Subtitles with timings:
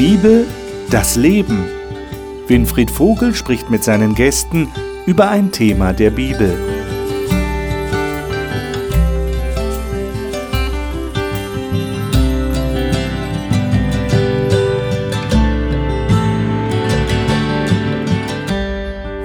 [0.00, 0.46] Bibel,
[0.88, 1.66] das Leben.
[2.46, 4.72] Winfried Vogel spricht mit seinen Gästen
[5.04, 6.58] über ein Thema der Bibel.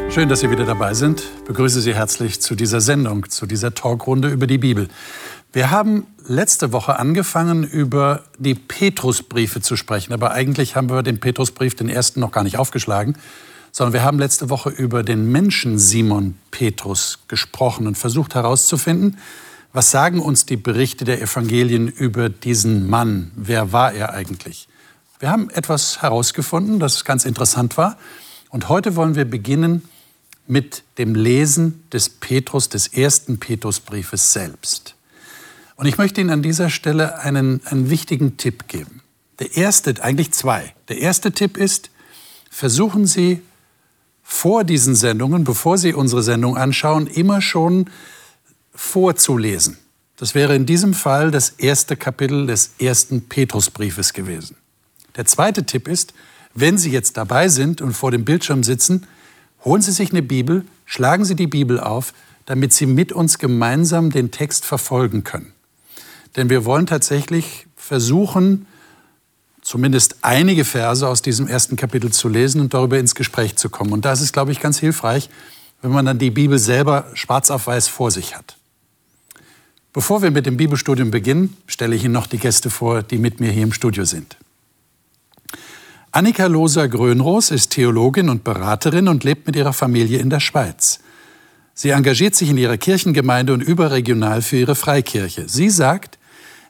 [0.09, 1.21] Schön, dass Sie wieder dabei sind.
[1.37, 4.89] Ich begrüße Sie herzlich zu dieser Sendung, zu dieser Talkrunde über die Bibel.
[5.55, 10.11] Wir haben letzte Woche angefangen, über die Petrusbriefe zu sprechen.
[10.11, 13.15] Aber eigentlich haben wir den Petrusbrief, den ersten, noch gar nicht aufgeschlagen,
[13.71, 19.17] sondern wir haben letzte Woche über den Menschen Simon Petrus gesprochen und versucht herauszufinden,
[19.71, 23.31] was sagen uns die Berichte der Evangelien über diesen Mann?
[23.37, 24.67] Wer war er eigentlich?
[25.19, 27.97] Wir haben etwas herausgefunden, das ganz interessant war.
[28.49, 29.87] Und heute wollen wir beginnen
[30.47, 34.94] mit dem Lesen des Petrus, des ersten Petrusbriefes selbst.
[35.75, 39.01] Und ich möchte Ihnen an dieser Stelle einen, einen wichtigen Tipp geben.
[39.39, 40.73] Der erste, eigentlich zwei.
[40.87, 41.89] Der erste Tipp ist,
[42.49, 43.41] versuchen Sie
[44.23, 47.89] vor diesen Sendungen, bevor Sie unsere Sendung anschauen, immer schon
[48.73, 49.77] vorzulesen.
[50.17, 54.55] Das wäre in diesem Fall das erste Kapitel des ersten Petrusbriefes gewesen.
[55.17, 56.13] Der zweite Tipp ist,
[56.53, 59.05] wenn Sie jetzt dabei sind und vor dem Bildschirm sitzen,
[59.65, 62.13] Holen Sie sich eine Bibel, schlagen Sie die Bibel auf,
[62.45, 65.54] damit Sie mit uns gemeinsam den Text verfolgen können.
[66.35, 68.67] Denn wir wollen tatsächlich versuchen,
[69.61, 73.93] zumindest einige Verse aus diesem ersten Kapitel zu lesen und darüber ins Gespräch zu kommen.
[73.93, 75.29] Und da ist es, glaube ich, ganz hilfreich,
[75.81, 78.57] wenn man dann die Bibel selber schwarz auf weiß vor sich hat.
[79.93, 83.39] Bevor wir mit dem Bibelstudium beginnen, stelle ich Ihnen noch die Gäste vor, die mit
[83.39, 84.37] mir hier im Studio sind.
[86.11, 90.99] Annika Loser-Grönroos ist Theologin und Beraterin und lebt mit ihrer Familie in der Schweiz.
[91.73, 95.49] Sie engagiert sich in ihrer Kirchengemeinde und überregional für ihre Freikirche.
[95.49, 96.17] Sie sagt,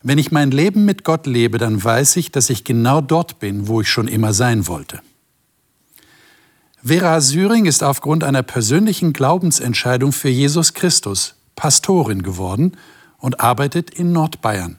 [0.05, 3.67] wenn ich mein Leben mit Gott lebe, dann weiß ich, dass ich genau dort bin,
[3.67, 5.01] wo ich schon immer sein wollte.
[6.83, 12.73] Vera Syring ist aufgrund einer persönlichen Glaubensentscheidung für Jesus Christus Pastorin geworden
[13.17, 14.77] und arbeitet in Nordbayern.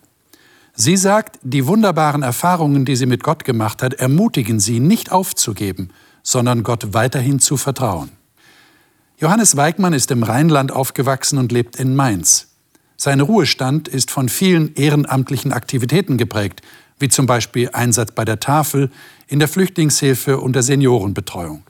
[0.77, 5.91] Sie sagt, die wunderbaren Erfahrungen, die sie mit Gott gemacht hat, ermutigen sie, nicht aufzugeben,
[6.23, 8.11] sondern Gott weiterhin zu vertrauen.
[9.19, 12.47] Johannes Weigmann ist im Rheinland aufgewachsen und lebt in Mainz.
[12.97, 16.63] Sein Ruhestand ist von vielen ehrenamtlichen Aktivitäten geprägt,
[16.99, 18.91] wie zum Beispiel Einsatz bei der Tafel,
[19.29, 21.63] in der Flüchtlingshilfe und der Seniorenbetreuung.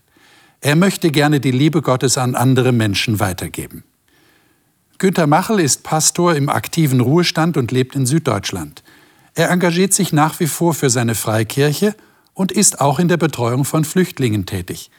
[0.61, 3.83] Er möchte gerne die Liebe Gottes an andere Menschen weitergeben.
[4.99, 8.83] Günter Machel ist Pastor im aktiven Ruhestand und lebt in Süddeutschland.
[9.35, 11.95] Er engagiert sich nach wie vor für seine Freikirche
[12.33, 14.91] und ist auch in der Betreuung von Flüchtlingen tätig.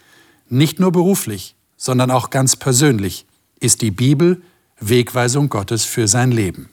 [0.50, 3.26] Nicht nur beruflich, sondern auch ganz persönlich
[3.60, 4.42] ist die Bibel
[4.80, 6.70] Wegweisung Gottes für sein Leben.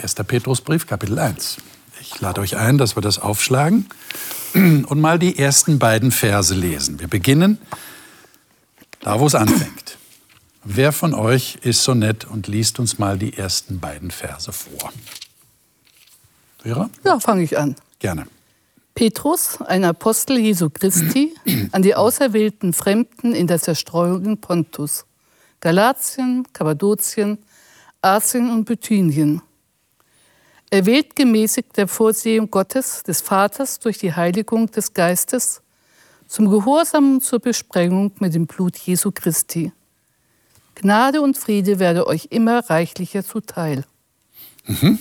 [0.00, 0.14] 1.
[0.14, 1.58] Petrusbrief, Kapitel 1.
[2.00, 3.86] Ich lade euch ein, dass wir das aufschlagen
[4.54, 7.00] und mal die ersten beiden Verse lesen.
[7.00, 7.58] Wir beginnen
[9.00, 9.98] da, wo es anfängt.
[10.64, 14.92] Wer von euch ist so nett und liest uns mal die ersten beiden Verse vor?
[16.58, 16.90] Vera?
[17.04, 17.76] Ja, fange ich an.
[18.00, 18.26] Gerne.
[18.94, 21.34] Petrus, ein Apostel Jesu Christi,
[21.72, 25.05] an die auserwählten Fremden in der Zerstreuung in Pontus,
[25.60, 27.38] Galatien, Kappadokien,
[28.02, 29.42] Asien und Bithynien.
[30.70, 35.62] Erwählt gemäßigt der Vorsehung Gottes, des Vaters durch die Heiligung des Geistes,
[36.26, 39.72] zum Gehorsam und zur Besprengung mit dem Blut Jesu Christi.
[40.74, 43.84] Gnade und Friede werde euch immer reichlicher zuteil.
[44.66, 44.98] Mhm.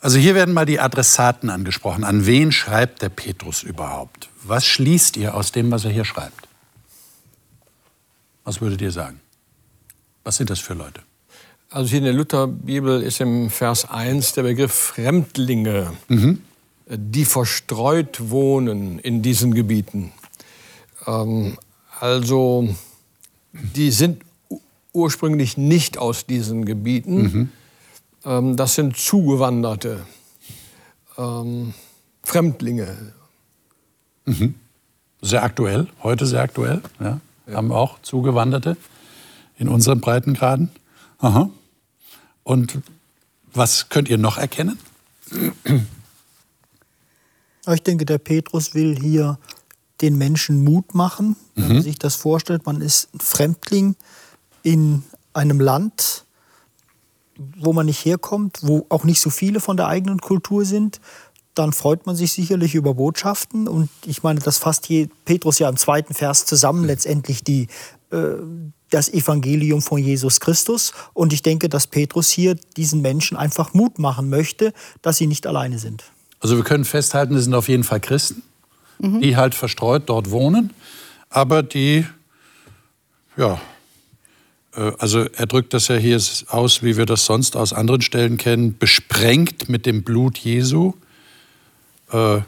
[0.00, 2.04] Also hier werden mal die Adressaten angesprochen.
[2.04, 4.28] An wen schreibt der Petrus überhaupt?
[4.42, 6.43] Was schließt ihr aus dem, was er hier schreibt?
[8.44, 9.20] Was würdet ihr sagen?
[10.22, 11.02] Was sind das für Leute?
[11.70, 16.40] Also hier in der Lutherbibel ist im Vers 1 der Begriff Fremdlinge, mhm.
[16.86, 20.12] die verstreut wohnen in diesen Gebieten.
[21.06, 21.58] Ähm,
[21.98, 22.68] also
[23.52, 24.22] die sind
[24.92, 27.22] ursprünglich nicht aus diesen Gebieten.
[27.22, 27.50] Mhm
[28.24, 30.00] ähm, das sind Zugewanderte,
[31.18, 31.74] ähm,
[32.22, 33.12] Fremdlinge.
[34.24, 34.54] Mhm.
[35.20, 36.82] Sehr aktuell, heute sehr aktuell.
[37.00, 37.20] Ja.
[37.46, 37.54] Ja.
[37.54, 38.76] Haben auch Zugewanderte
[39.56, 40.70] in unseren Breitengraden.
[41.18, 41.50] Aha.
[42.42, 42.80] Und
[43.52, 44.78] was könnt ihr noch erkennen?
[47.72, 49.38] Ich denke, der Petrus will hier
[50.00, 51.36] den Menschen Mut machen.
[51.54, 51.82] Wenn man mhm.
[51.82, 53.96] sich das vorstellt, man ist ein Fremdling
[54.62, 55.02] in
[55.32, 56.24] einem Land,
[57.56, 61.00] wo man nicht herkommt, wo auch nicht so viele von der eigenen Kultur sind,
[61.54, 63.68] dann freut man sich sicherlich über Botschaften.
[63.68, 67.68] Und ich meine, das fasst hier Petrus ja im zweiten Vers zusammen, letztendlich die,
[68.10, 68.34] äh,
[68.90, 70.92] das Evangelium von Jesus Christus.
[71.12, 74.72] Und ich denke, dass Petrus hier diesen Menschen einfach Mut machen möchte,
[75.02, 76.04] dass sie nicht alleine sind.
[76.40, 78.42] Also wir können festhalten, es sind auf jeden Fall Christen,
[78.98, 79.20] mhm.
[79.20, 80.74] die halt verstreut dort wohnen,
[81.30, 82.04] aber die,
[83.36, 83.60] ja,
[84.76, 88.36] äh, also er drückt das ja hier aus, wie wir das sonst aus anderen Stellen
[88.36, 90.92] kennen, besprengt mit dem Blut Jesu,
[92.14, 92.40] äh,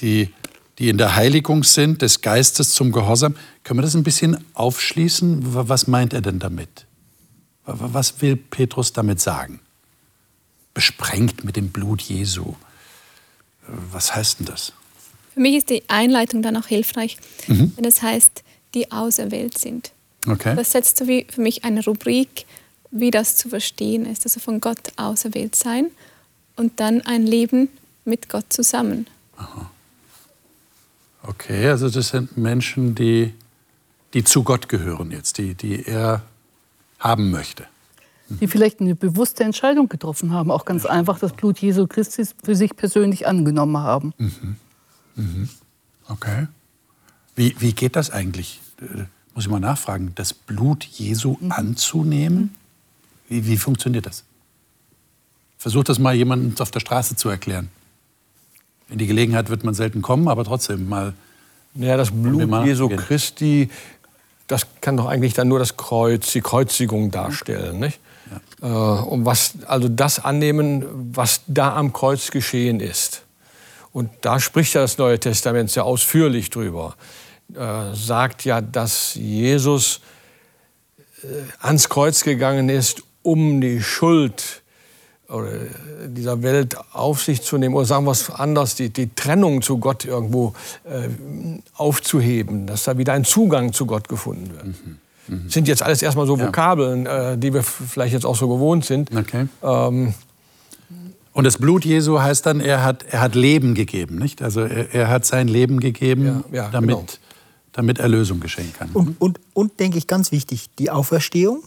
[0.00, 0.30] die,
[0.78, 3.36] die in der Heiligung sind, des Geistes zum Gehorsam.
[3.62, 5.54] Können wir das ein bisschen aufschließen?
[5.54, 6.86] Was meint er denn damit?
[7.64, 9.60] Was will Petrus damit sagen?
[10.74, 12.54] Besprengt mit dem Blut Jesu.
[13.92, 14.72] Was heißt denn das?
[15.34, 17.16] Für mich ist die Einleitung dann auch hilfreich,
[17.46, 17.72] mhm.
[17.76, 18.42] wenn es heißt,
[18.74, 19.92] die auserwählt sind.
[20.26, 20.56] Okay.
[20.56, 22.46] Das setzt so wie für mich eine Rubrik,
[22.90, 24.24] wie das zu verstehen ist.
[24.24, 25.90] Also von Gott auserwählt sein
[26.56, 27.68] und dann ein Leben
[28.04, 29.06] mit Gott zusammen.
[29.36, 29.70] Aha.
[31.22, 33.32] Okay, also das sind Menschen, die,
[34.14, 36.22] die zu Gott gehören jetzt, die, die er
[36.98, 37.66] haben möchte.
[38.28, 42.56] Die vielleicht eine bewusste Entscheidung getroffen haben, auch ganz einfach das Blut Jesu Christi für
[42.56, 44.14] sich persönlich angenommen haben.
[44.16, 44.56] Mhm.
[45.16, 45.48] Mhm.
[46.08, 46.46] Okay.
[47.34, 48.60] Wie, wie geht das eigentlich?
[48.80, 49.04] Äh,
[49.34, 51.52] muss ich mal nachfragen, das Blut Jesu mhm.
[51.52, 52.54] anzunehmen?
[53.28, 54.24] Wie, wie funktioniert das?
[55.58, 57.68] Versucht das mal jemandem auf der Straße zu erklären.
[58.92, 61.14] In die Gelegenheit wird man selten kommen, aber trotzdem mal.
[61.74, 63.70] Ja, das Blut Jesu Christi,
[64.46, 67.98] das kann doch eigentlich dann nur das Kreuz, die Kreuzigung darstellen, nicht?
[68.60, 69.00] Ja.
[69.00, 70.84] Äh, und was, also das annehmen,
[71.14, 73.22] was da am Kreuz geschehen ist.
[73.92, 76.94] Und da spricht ja das Neue Testament sehr ausführlich drüber.
[77.54, 80.00] Äh, sagt ja, dass Jesus
[81.22, 81.26] äh,
[81.60, 84.61] ans Kreuz gegangen ist, um die Schuld oder
[86.06, 89.78] dieser Welt auf sich zu nehmen oder sagen wir es anders, die, die Trennung zu
[89.78, 91.08] Gott irgendwo äh,
[91.74, 94.66] aufzuheben, dass da wieder ein Zugang zu Gott gefunden wird.
[94.66, 94.98] Mhm.
[95.28, 95.48] Mhm.
[95.48, 97.32] Sind jetzt alles erstmal so Vokabeln, ja.
[97.32, 99.14] äh, die wir vielleicht jetzt auch so gewohnt sind.
[99.16, 99.46] Okay.
[99.62, 100.14] Ähm,
[101.32, 104.42] und das Blut Jesu heißt dann, er hat, er hat Leben gegeben, nicht?
[104.42, 107.06] Also er, er hat sein Leben gegeben, ja, ja, damit, genau
[107.72, 108.90] damit Erlösung geschehen kann.
[108.92, 111.64] Und, und, und denke ich ganz wichtig, die Auferstehung,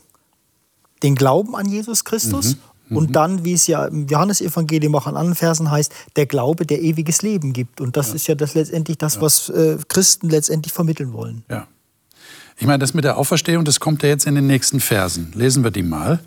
[1.03, 2.59] den Glauben an Jesus Christus mhm.
[2.89, 3.13] Und mhm.
[3.13, 7.21] dann, wie es ja im Johannesevangelium auch an anderen Versen heißt, der Glaube, der ewiges
[7.21, 7.81] Leben gibt.
[7.81, 8.15] Und das ja.
[8.15, 9.21] ist ja das letztendlich das, ja.
[9.21, 11.43] was äh, Christen letztendlich vermitteln wollen.
[11.49, 11.67] Ja.
[12.57, 15.31] Ich meine, das mit der Auferstehung, das kommt ja jetzt in den nächsten Versen.
[15.35, 16.19] Lesen wir die mal.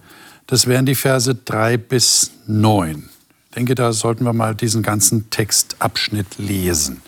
[0.47, 3.09] Das wären die Verse 3 bis 9.
[3.49, 7.03] Ich denke, da sollten wir mal diesen ganzen Textabschnitt lesen.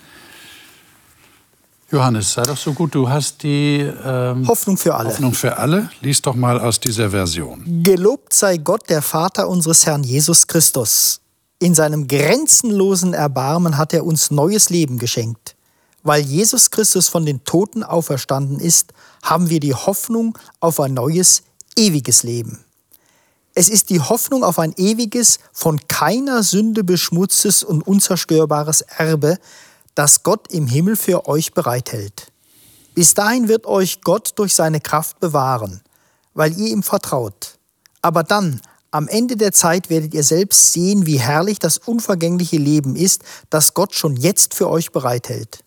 [1.93, 5.09] Johannes, sei doch so gut, du hast die ähm, Hoffnung für alle.
[5.09, 5.91] Hoffnung für alle.
[6.01, 7.83] Lies doch mal aus dieser Version.
[7.83, 11.21] Gelobt sei Gott, der Vater unseres Herrn Jesus Christus.
[11.59, 15.57] In seinem grenzenlosen Erbarmen hat er uns neues Leben geschenkt.
[16.05, 21.43] Weil Jesus Christus von den Toten auferstanden ist, haben wir die Hoffnung auf ein neues,
[21.77, 22.65] ewiges Leben.
[23.55, 29.39] Es ist die Hoffnung auf ein ewiges, von keiner Sünde beschmutztes und unzerstörbares Erbe,
[30.01, 32.33] das Gott im Himmel für euch bereithält.
[32.95, 35.83] Bis dahin wird euch Gott durch seine Kraft bewahren,
[36.33, 37.59] weil ihr ihm vertraut.
[38.01, 42.97] Aber dann, am Ende der Zeit, werdet ihr selbst sehen, wie herrlich das unvergängliche Leben
[42.97, 45.65] ist, das Gott schon jetzt für euch bereithält.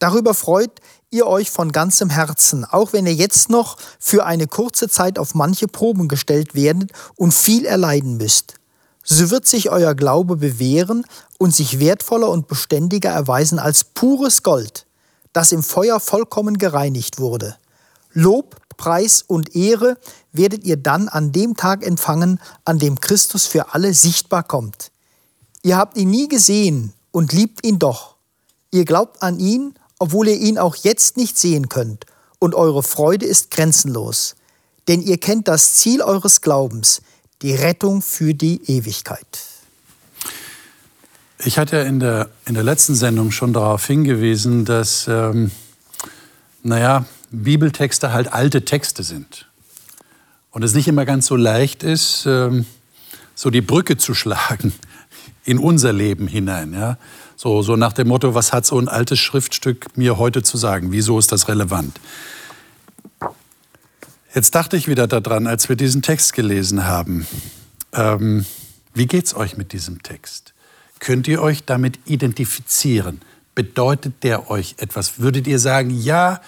[0.00, 0.80] Darüber freut
[1.10, 5.36] ihr euch von ganzem Herzen, auch wenn ihr jetzt noch für eine kurze Zeit auf
[5.36, 8.59] manche Proben gestellt werdet und viel erleiden müsst
[9.04, 11.04] so wird sich euer Glaube bewähren
[11.38, 14.86] und sich wertvoller und beständiger erweisen als pures Gold,
[15.32, 17.56] das im Feuer vollkommen gereinigt wurde.
[18.12, 19.98] Lob, Preis und Ehre
[20.32, 24.90] werdet ihr dann an dem Tag empfangen, an dem Christus für alle sichtbar kommt.
[25.62, 28.16] Ihr habt ihn nie gesehen und liebt ihn doch.
[28.70, 32.06] Ihr glaubt an ihn, obwohl ihr ihn auch jetzt nicht sehen könnt,
[32.38, 34.34] und eure Freude ist grenzenlos.
[34.88, 37.02] Denn ihr kennt das Ziel eures Glaubens,
[37.42, 39.26] die Rettung für die Ewigkeit.
[41.42, 45.50] Ich hatte ja in der, in der letzten Sendung schon darauf hingewiesen, dass, ähm,
[46.62, 49.48] naja, Bibeltexte halt alte Texte sind.
[50.50, 52.66] Und es nicht immer ganz so leicht ist, ähm,
[53.34, 54.74] so die Brücke zu schlagen
[55.44, 56.74] in unser Leben hinein.
[56.74, 56.98] Ja?
[57.36, 60.92] So, so nach dem Motto, was hat so ein altes Schriftstück mir heute zu sagen?
[60.92, 61.98] Wieso ist das relevant?
[64.34, 67.26] Jetzt dachte ich wieder daran, als wir diesen Text gelesen haben.
[67.92, 68.46] Ähm,
[68.94, 70.54] wie geht's euch mit diesem Text?
[71.00, 73.20] Könnt ihr euch damit identifizieren?
[73.56, 75.18] Bedeutet der euch etwas?
[75.18, 76.40] Würdet ihr sagen, ja,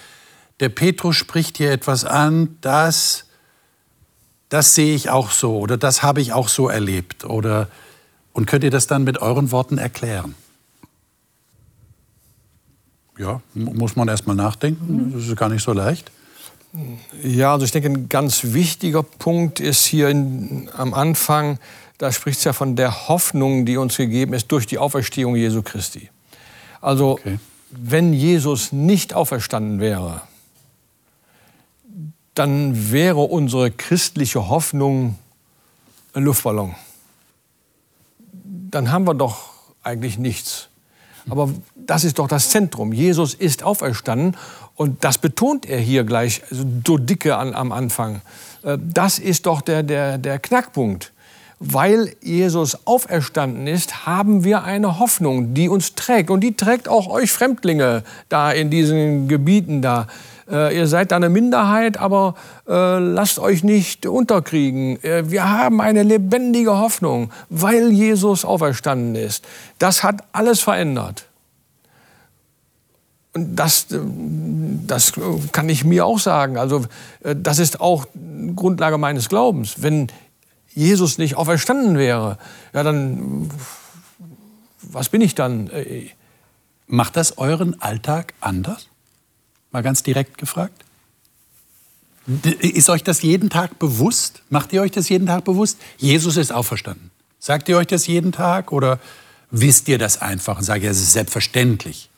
[0.61, 3.25] der Petrus spricht hier etwas an, das,
[4.49, 7.25] das sehe ich auch so oder das habe ich auch so erlebt?
[7.25, 7.69] Oder,
[8.33, 10.37] und könnt ihr das dann mit euren Worten erklären?
[13.19, 15.13] Ja, muss man erst mal nachdenken.
[15.15, 16.13] Das ist gar nicht so leicht.
[17.23, 21.59] Ja, also ich denke, ein ganz wichtiger Punkt ist hier in, am Anfang,
[21.99, 25.63] da spricht es ja von der Hoffnung, die uns gegeben ist durch die Auferstehung Jesu
[25.63, 26.09] Christi.
[26.81, 27.39] Also, okay.
[27.71, 30.23] wenn Jesus nicht auferstanden wäre,
[32.35, 35.19] dann wäre unsere christliche Hoffnung
[36.15, 36.75] ein Luftballon.
[38.71, 39.51] Dann haben wir doch
[39.83, 40.69] eigentlich nichts.
[41.29, 42.93] Aber das ist doch das Zentrum.
[42.93, 44.37] Jesus ist auferstanden
[44.75, 48.23] und das betont er hier gleich so dicke an, am Anfang.
[48.63, 51.13] Äh, das ist doch der, der, der Knackpunkt.
[51.65, 56.29] Weil Jesus auferstanden ist, haben wir eine Hoffnung, die uns trägt.
[56.29, 60.09] Und die trägt auch euch Fremdlinge da in diesen Gebieten da.
[60.51, 62.35] Äh, ihr seid eine Minderheit, aber
[62.69, 65.03] äh, lasst euch nicht unterkriegen.
[65.03, 69.45] Äh, wir haben eine lebendige Hoffnung, weil Jesus auferstanden ist.
[69.79, 71.27] Das hat alles verändert.
[73.35, 73.99] Und das, äh,
[74.87, 75.13] das
[75.53, 76.59] kann ich mir auch sagen.
[76.59, 76.85] Also,
[77.23, 78.07] äh, das ist auch
[78.57, 79.83] Grundlage meines Glaubens.
[79.83, 80.09] Wenn
[80.75, 82.39] Jesus nicht auferstanden wäre,
[82.73, 83.51] ja, dann,
[84.81, 85.71] was bin ich dann?
[86.87, 88.89] Macht das euren Alltag anders?
[89.73, 90.85] Mal ganz direkt gefragt.
[92.61, 94.43] Ist euch das jeden Tag bewusst?
[94.49, 95.79] Macht ihr euch das jeden Tag bewusst?
[95.97, 97.11] Jesus ist auferstanden.
[97.41, 99.01] Sagt ihr euch das jeden Tag oder
[99.51, 102.11] wisst ihr das einfach und sagt, ja, es ist selbstverständlich?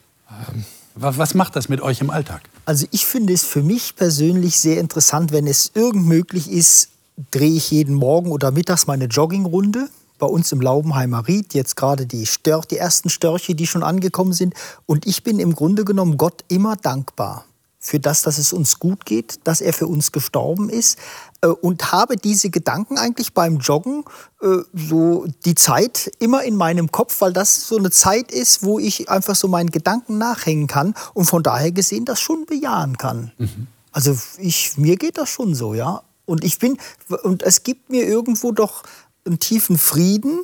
[0.94, 2.42] Was macht das mit euch im Alltag?
[2.66, 6.90] Also ich finde es für mich persönlich sehr interessant, wenn es irgend möglich ist,
[7.30, 9.88] drehe ich jeden Morgen oder mittags meine Joggingrunde
[10.24, 14.32] bei uns im Laubenheimer Ried, jetzt gerade die, Stör die ersten Störche, die schon angekommen
[14.32, 14.54] sind.
[14.86, 17.44] Und ich bin im Grunde genommen Gott immer dankbar
[17.78, 20.98] für das, dass es uns gut geht, dass er für uns gestorben ist
[21.42, 24.04] äh, und habe diese Gedanken eigentlich beim Joggen
[24.40, 28.78] äh, so die Zeit immer in meinem Kopf, weil das so eine Zeit ist, wo
[28.78, 33.32] ich einfach so meinen Gedanken nachhängen kann und von daher gesehen das schon bejahen kann.
[33.36, 33.66] Mhm.
[33.92, 36.00] Also ich, mir geht das schon so, ja.
[36.26, 36.78] Und ich bin,
[37.24, 38.82] und es gibt mir irgendwo doch
[39.24, 40.40] einen tiefen Frieden.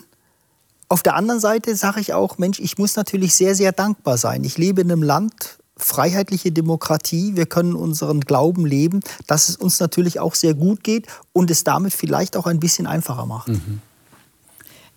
[0.88, 4.44] Auf der anderen Seite sage ich auch, Mensch, ich muss natürlich sehr, sehr dankbar sein.
[4.44, 9.80] Ich lebe in einem Land, freiheitliche Demokratie, wir können unseren Glauben leben, dass es uns
[9.80, 13.48] natürlich auch sehr gut geht und es damit vielleicht auch ein bisschen einfacher macht.
[13.48, 13.80] Mhm.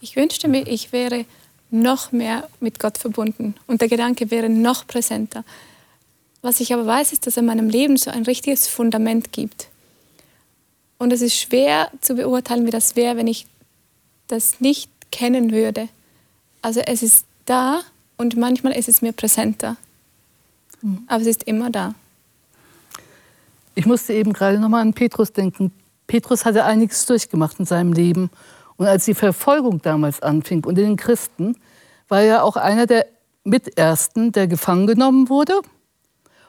[0.01, 1.25] Ich wünschte mir, ich wäre
[1.71, 5.43] noch mehr mit Gott verbunden und der Gedanke wäre noch präsenter.
[6.41, 9.69] Was ich aber weiß, ist, dass er in meinem Leben so ein richtiges Fundament gibt.
[10.97, 13.47] Und es ist schwer zu beurteilen, wie das wäre, wenn ich
[14.27, 15.89] das nicht kennen würde.
[16.61, 17.81] Also es ist da
[18.17, 19.77] und manchmal ist es mir präsenter.
[20.81, 21.03] Mhm.
[21.07, 21.93] Aber es ist immer da.
[23.75, 25.71] Ich musste eben gerade noch mal an Petrus denken.
[26.07, 28.29] Petrus hatte einiges durchgemacht in seinem Leben.
[28.77, 31.55] Und als die Verfolgung damals anfing unter den Christen,
[32.07, 33.07] war er auch einer der
[33.43, 35.61] Mitersten, der gefangen genommen wurde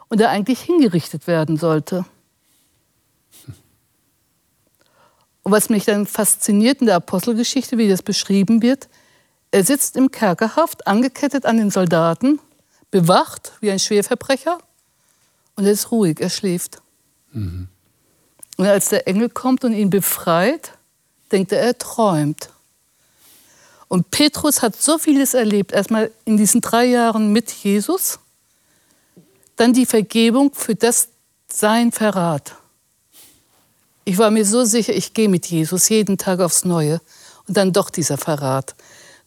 [0.08, 2.04] und der eigentlich hingerichtet werden sollte.
[5.44, 8.88] Und was mich dann fasziniert in der Apostelgeschichte, wie das beschrieben wird,
[9.50, 12.40] er sitzt im Kerkerhaft, angekettet an den Soldaten,
[12.90, 14.58] bewacht wie ein Schwerverbrecher
[15.54, 16.78] und er ist ruhig, er schläft.
[17.32, 17.68] Mhm.
[18.56, 20.72] Und als der Engel kommt und ihn befreit,
[21.30, 22.50] denkt er, er träumt.
[23.88, 28.18] Und Petrus hat so vieles erlebt, erstmal in diesen drei Jahren mit Jesus,
[29.56, 31.08] dann die Vergebung für das
[31.48, 32.56] sein Verrat.
[34.04, 37.00] Ich war mir so sicher, ich gehe mit Jesus jeden Tag aufs Neue.
[37.46, 38.74] Und dann doch dieser Verrat.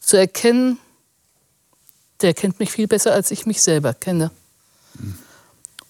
[0.00, 0.78] Zu erkennen,
[2.20, 4.30] der kennt mich viel besser, als ich mich selber kenne.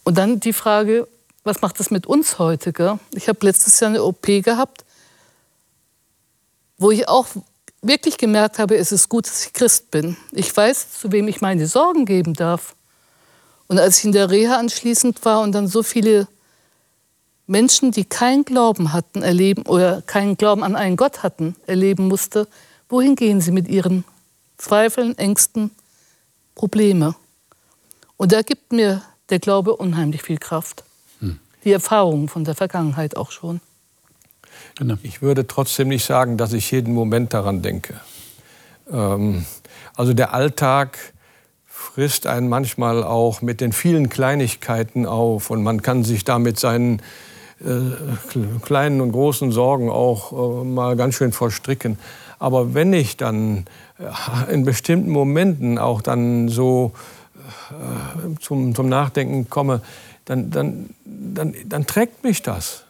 [0.04, 1.08] Und dann die Frage,
[1.44, 2.72] was macht das mit uns heute?
[2.72, 2.98] Gell?
[3.12, 4.84] Ich habe letztes Jahr eine OP gehabt,
[6.78, 7.26] wo ich auch
[7.82, 10.16] wirklich gemerkt habe, es ist gut, dass ich Christ bin.
[10.32, 12.74] Ich weiß, zu wem ich meine Sorgen geben darf.
[13.66, 16.26] Und als ich in der Reha anschließend war und dann so viele
[17.48, 22.46] Menschen, die keinen Glauben hatten, erleben oder keinen Glauben an einen Gott hatten, erleben musste,
[22.88, 24.04] wohin gehen sie mit ihren
[24.58, 25.70] Zweifeln, Ängsten,
[26.54, 27.14] Probleme?
[28.18, 30.84] Und da gibt mir der Glaube unheimlich viel Kraft.
[31.20, 31.38] Hm.
[31.64, 33.60] Die Erfahrungen von der Vergangenheit auch schon.
[34.76, 34.96] Genau.
[35.02, 38.00] Ich würde trotzdem nicht sagen, dass ich jeden Moment daran denke.
[38.90, 39.46] Ähm,
[39.96, 40.98] also der Alltag
[41.66, 47.00] frisst einen manchmal auch mit den vielen Kleinigkeiten auf und man kann sich damit seinen
[47.64, 51.98] äh, kleinen und großen Sorgen auch äh, mal ganz schön verstricken.
[52.38, 53.64] Aber wenn ich dann
[53.98, 56.92] äh, in bestimmten Momenten auch dann so
[58.40, 59.80] zum, zum Nachdenken komme,
[60.26, 62.84] dann, dann, dann, dann trägt mich das.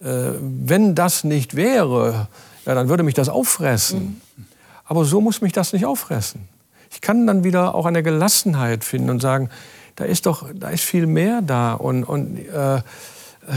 [0.00, 2.28] wenn das nicht wäre,
[2.64, 4.20] ja, dann würde mich das auffressen.
[4.36, 4.46] Mhm.
[4.86, 6.48] Aber so muss mich das nicht auffressen.
[6.90, 9.50] Ich kann dann wieder auch eine Gelassenheit finden und sagen,
[9.96, 12.80] da ist doch, da ist viel mehr da und, und äh,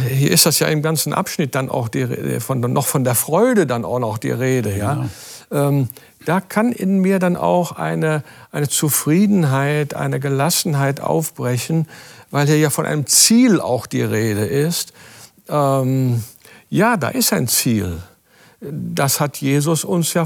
[0.10, 3.68] hier ist das ja im ganzen Abschnitt dann auch die, von, noch von der Freude
[3.68, 4.78] dann auch noch die Rede.
[4.78, 5.08] Ja?
[5.52, 5.90] ähm,
[6.26, 11.88] da kann in mir dann auch eine, eine Zufriedenheit, eine Gelassenheit aufbrechen,
[12.32, 14.94] weil hier ja von einem Ziel auch die Rede ist.
[15.48, 16.24] Ähm,
[16.70, 17.98] ja, da ist ein Ziel.
[18.60, 20.26] Das hat Jesus uns ja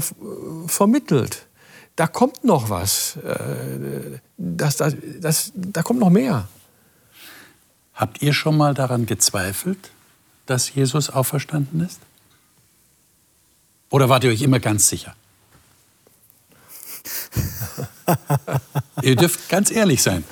[0.66, 1.46] vermittelt.
[1.94, 3.16] Da kommt noch was.
[3.18, 6.48] Äh, das, das, das, da kommt noch mehr.
[7.94, 9.90] Habt ihr schon mal daran gezweifelt,
[10.46, 12.00] dass Jesus auferstanden ist?
[13.90, 15.14] Oder wart ihr euch immer ganz sicher?
[19.02, 20.24] ihr dürft ganz ehrlich sein.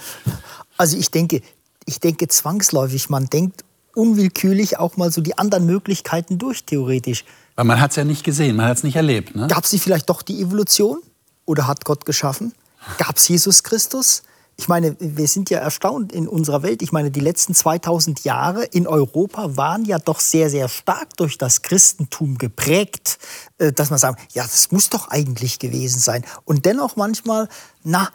[0.77, 1.43] Also ich denke,
[1.85, 3.65] ich denke zwangsläufig, man denkt
[3.95, 7.25] unwillkürlich auch mal so die anderen Möglichkeiten durch, theoretisch.
[7.57, 9.35] Weil man hat es ja nicht gesehen, man hat es nicht erlebt.
[9.37, 9.49] Ne?
[9.49, 11.03] Gab es vielleicht doch die Evolution?
[11.45, 12.55] Oder hat Gott geschaffen?
[12.99, 14.23] Gab es Jesus Christus?
[14.61, 16.83] Ich meine, wir sind ja erstaunt in unserer Welt.
[16.83, 21.39] Ich meine, die letzten 2000 Jahre in Europa waren ja doch sehr, sehr stark durch
[21.39, 23.19] das Christentum geprägt,
[23.57, 26.27] äh, dass man sagt, ja, das muss doch eigentlich gewesen sein.
[26.45, 27.49] Und dennoch manchmal,
[27.85, 28.11] na,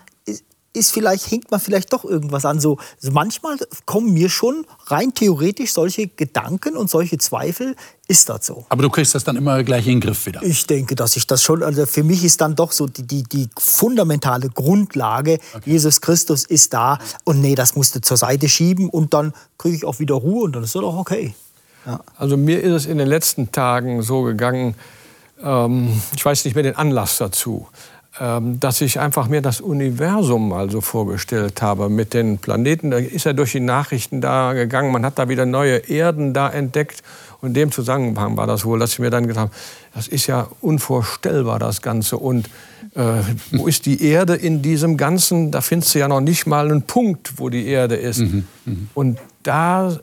[0.75, 2.60] ist vielleicht, hängt man vielleicht doch irgendwas an.
[2.60, 7.75] So, so manchmal kommen mir schon rein theoretisch solche Gedanken und solche Zweifel.
[8.08, 8.65] Ist das so?
[8.70, 10.44] Aber du kriegst das dann immer gleich in den Griff wieder.
[10.44, 13.24] Ich denke, dass ich das schon, also für mich ist dann doch so die, die,
[13.24, 15.72] die fundamentale Grundlage, okay.
[15.72, 19.75] Jesus Christus ist da und nee, das musst du zur Seite schieben und dann kriege
[19.75, 21.34] ich auch wieder Ruhe und dann ist das auch okay.
[21.86, 22.00] Ja.
[22.17, 24.75] Also mir ist es in den letzten Tagen so gegangen,
[25.41, 27.67] ähm, ich weiß nicht mehr den Anlass dazu,
[28.17, 32.91] dass ich einfach mir das Universum mal so vorgestellt habe mit den Planeten.
[32.91, 36.50] Da ist er durch die Nachrichten da gegangen, man hat da wieder neue Erden da
[36.50, 37.03] entdeckt.
[37.41, 39.51] Und in dem Zusammenhang war das wohl, dass ich mir dann gedacht habe,
[39.93, 42.17] das ist ja unvorstellbar, das Ganze.
[42.17, 42.48] Und
[42.95, 45.51] äh, wo ist die Erde in diesem Ganzen?
[45.51, 48.19] Da findest du ja noch nicht mal einen Punkt, wo die Erde ist.
[48.19, 48.75] Mhm, mh.
[48.93, 50.00] Und da,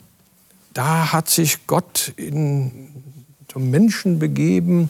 [0.75, 2.89] da hat sich Gott in
[3.49, 4.89] zum Menschen begeben.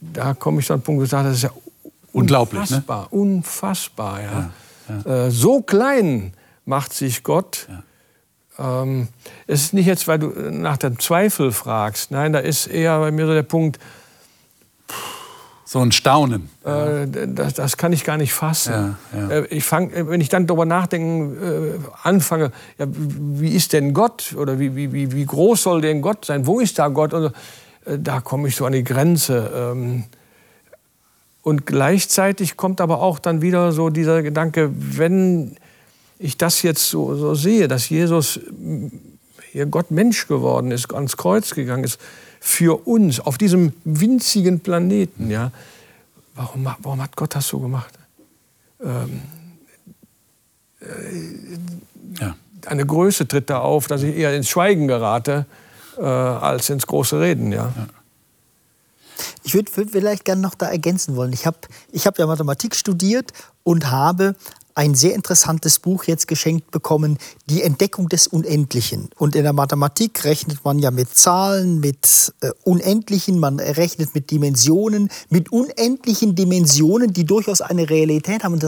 [0.00, 1.50] Da komme ich dann an den Punkt gesagt, das ist ja
[2.16, 2.76] Unglaublich, ne?
[2.76, 3.08] unfassbar, ne?
[3.10, 4.20] unfassbar.
[4.22, 4.50] Ja.
[4.88, 5.26] ja, ja.
[5.26, 6.32] Äh, so klein
[6.64, 7.68] macht sich Gott.
[7.68, 8.82] Ja.
[8.82, 9.08] Ähm,
[9.46, 12.10] es ist nicht jetzt, weil du nach dem Zweifel fragst.
[12.10, 13.78] Nein, da ist eher bei mir so der Punkt.
[15.68, 16.48] So ein Staunen.
[16.64, 18.96] Äh, das, das, kann ich gar nicht fassen.
[19.12, 24.34] Äh, ich fang, wenn ich dann darüber nachdenken äh, anfange, ja, wie ist denn Gott
[24.38, 26.46] oder wie, wie, wie, groß soll denn Gott sein?
[26.46, 27.12] Wo ist da Gott?
[27.12, 27.32] Und,
[27.84, 29.50] äh, da komme ich so an die Grenze.
[29.54, 30.04] Ähm,
[31.46, 35.56] und gleichzeitig kommt aber auch dann wieder so dieser Gedanke, wenn
[36.18, 38.40] ich das jetzt so, so sehe, dass Jesus
[39.52, 42.00] hier Gott Mensch geworden ist, ans Kreuz gegangen ist,
[42.40, 45.52] für uns auf diesem winzigen Planeten, ja,
[46.34, 47.94] warum, warum hat Gott das so gemacht?
[48.82, 49.22] Ähm,
[50.80, 52.34] äh, ja.
[52.66, 55.46] Eine Größe tritt da auf, dass ich eher ins Schweigen gerate,
[55.96, 57.72] äh, als ins große Reden, ja.
[57.76, 57.86] ja.
[59.42, 61.32] Ich würde vielleicht gerne noch da ergänzen wollen.
[61.32, 61.58] Ich habe
[61.92, 64.34] ich hab ja Mathematik studiert und habe
[64.76, 69.08] ein sehr interessantes Buch jetzt geschenkt bekommen, Die Entdeckung des Unendlichen.
[69.16, 74.30] Und in der Mathematik rechnet man ja mit Zahlen, mit äh, Unendlichen, man rechnet mit
[74.30, 78.52] Dimensionen, mit unendlichen Dimensionen, die durchaus eine Realität haben.
[78.52, 78.66] Und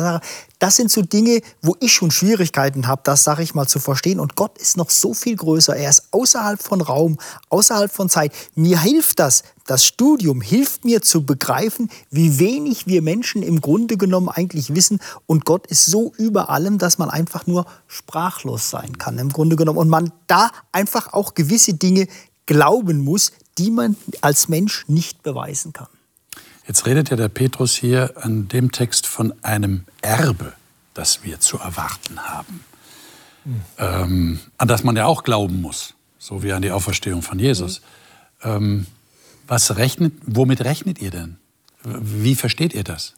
[0.58, 4.18] das sind so Dinge, wo ich schon Schwierigkeiten habe, das sage ich mal zu verstehen.
[4.18, 5.76] Und Gott ist noch so viel größer.
[5.76, 7.18] Er ist außerhalb von Raum,
[7.50, 8.32] außerhalb von Zeit.
[8.54, 13.98] Mir hilft das, das Studium hilft mir zu begreifen, wie wenig wir Menschen im Grunde
[13.98, 14.98] genommen eigentlich wissen.
[15.26, 19.56] Und Gott ist so über allem, dass man einfach nur sprachlos sein kann im Grunde
[19.56, 19.78] genommen.
[19.78, 22.08] Und man da einfach auch gewisse Dinge
[22.46, 25.88] glauben muss, die man als Mensch nicht beweisen kann.
[26.66, 30.54] Jetzt redet ja der Petrus hier an dem Text von einem Erbe,
[30.94, 32.64] das wir zu erwarten haben.
[33.44, 33.60] Mhm.
[33.76, 37.82] Ähm, an das man ja auch glauben muss, so wie an die Auferstehung von Jesus.
[38.42, 38.50] Mhm.
[38.50, 38.86] Ähm,
[39.48, 41.38] was rechnet, womit rechnet ihr denn?
[41.82, 43.14] Wie versteht ihr das?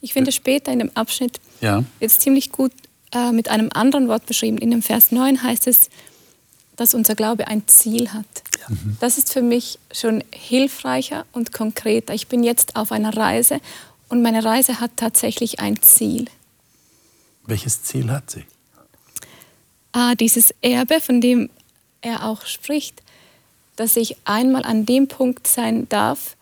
[0.00, 1.84] Ich finde später in dem Abschnitt ja.
[2.00, 2.72] jetzt ziemlich gut
[3.12, 4.58] äh, mit einem anderen Wort beschrieben.
[4.58, 5.90] In dem Vers 9 heißt es,
[6.76, 8.26] dass unser Glaube ein Ziel hat.
[8.60, 8.66] Ja.
[8.68, 8.96] Mhm.
[9.00, 12.14] Das ist für mich schon hilfreicher und konkreter.
[12.14, 13.60] Ich bin jetzt auf einer Reise
[14.08, 16.26] und meine Reise hat tatsächlich ein Ziel.
[17.46, 18.44] Welches Ziel hat sie?
[19.92, 21.50] Ah, dieses Erbe, von dem
[22.00, 23.02] er auch spricht
[23.76, 26.36] dass ich einmal an dem Punkt sein darf,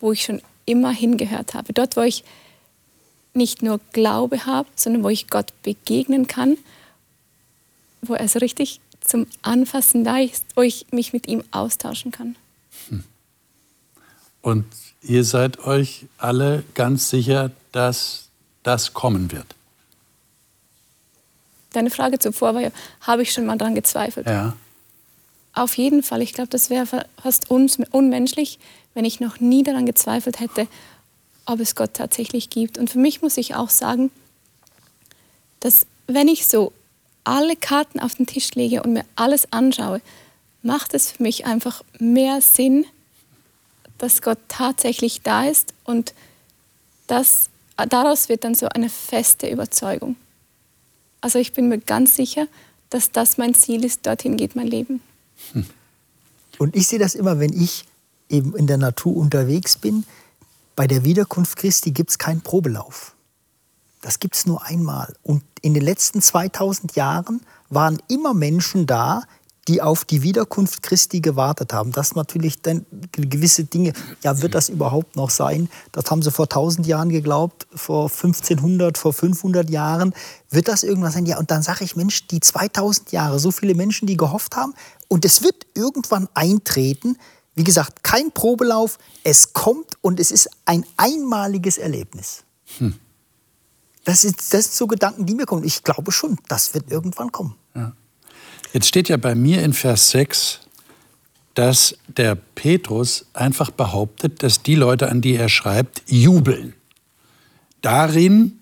[0.00, 1.72] wo ich schon immer hingehört habe.
[1.72, 2.24] Dort, wo ich
[3.32, 6.56] nicht nur Glaube habe, sondern wo ich Gott begegnen kann,
[8.02, 12.36] wo er so richtig zum Anfassen da ist, wo ich mich mit ihm austauschen kann.
[12.88, 13.04] Hm.
[14.40, 14.66] Und
[15.02, 18.28] ihr seid euch alle ganz sicher, dass
[18.62, 19.46] das kommen wird?
[21.72, 24.26] Deine Frage zuvor war ja, habe ich schon mal daran gezweifelt?
[24.26, 24.56] Ja.
[25.54, 26.20] Auf jeden Fall.
[26.22, 28.58] Ich glaube, das wäre fast unmenschlich,
[28.94, 30.66] wenn ich noch nie daran gezweifelt hätte,
[31.46, 32.76] ob es Gott tatsächlich gibt.
[32.76, 34.10] Und für mich muss ich auch sagen,
[35.60, 36.72] dass wenn ich so
[37.22, 40.00] alle Karten auf den Tisch lege und mir alles anschaue,
[40.62, 42.84] macht es für mich einfach mehr Sinn,
[43.98, 46.14] dass Gott tatsächlich da ist und
[47.06, 50.16] das, daraus wird dann so eine feste Überzeugung.
[51.20, 52.46] Also ich bin mir ganz sicher,
[52.90, 55.00] dass das mein Ziel ist, dorthin geht mein Leben.
[55.52, 55.66] Hm.
[56.58, 57.84] Und ich sehe das immer, wenn ich
[58.28, 60.04] eben in der Natur unterwegs bin.
[60.76, 63.14] Bei der Wiederkunft Christi gibt es keinen Probelauf.
[64.00, 65.14] Das gibt es nur einmal.
[65.22, 69.22] Und in den letzten 2000 Jahren waren immer Menschen da,
[69.66, 71.92] die auf die Wiederkunft Christi gewartet haben.
[71.92, 75.70] Das natürlich dann gewisse Dinge, ja, wird das überhaupt noch sein?
[75.92, 80.12] Das haben sie vor 1000 Jahren geglaubt, vor 1500, vor 500 Jahren.
[80.50, 81.24] Wird das irgendwas sein?
[81.24, 84.74] Ja, und dann sage ich, Mensch, die 2000 Jahre, so viele Menschen, die gehofft haben,
[85.08, 87.16] und es wird irgendwann eintreten.
[87.54, 92.44] Wie gesagt, kein Probelauf, es kommt und es ist ein einmaliges Erlebnis.
[92.78, 92.94] Hm.
[94.04, 95.64] Das, ist, das sind so Gedanken, die mir kommen.
[95.64, 97.54] Ich glaube schon, das wird irgendwann kommen.
[97.74, 97.92] Ja.
[98.72, 100.60] Jetzt steht ja bei mir in Vers 6,
[101.54, 106.74] dass der Petrus einfach behauptet, dass die Leute, an die er schreibt, jubeln.
[107.80, 108.58] Darin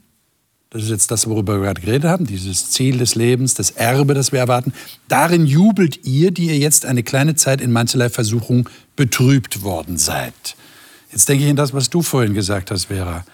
[0.73, 4.15] das ist jetzt das, worüber wir gerade geredet haben, dieses Ziel des Lebens, das Erbe,
[4.15, 4.73] das wir erwarten.
[5.07, 10.57] Darin jubelt ihr, die ihr jetzt eine kleine Zeit in mancherlei Versuchung betrübt worden seid.
[11.11, 13.27] Jetzt denke ich an das, was du vorhin gesagt hast, Vera.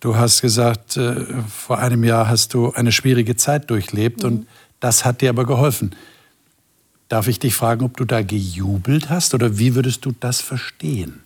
[0.00, 4.28] Du hast gesagt, äh, vor einem Jahr hast du eine schwierige Zeit durchlebt mhm.
[4.28, 4.46] und
[4.80, 5.94] das hat dir aber geholfen.
[7.08, 11.20] Darf ich dich fragen, ob du da gejubelt hast oder wie würdest du das verstehen?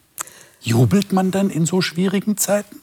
[0.60, 2.76] Jubelt man dann in so schwierigen Zeiten?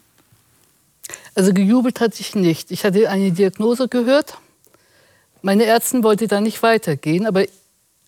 [1.36, 2.72] Also gejubelt hatte ich nicht.
[2.72, 4.38] Ich hatte eine Diagnose gehört.
[5.42, 7.46] Meine Ärztin wollte da nicht weitergehen, aber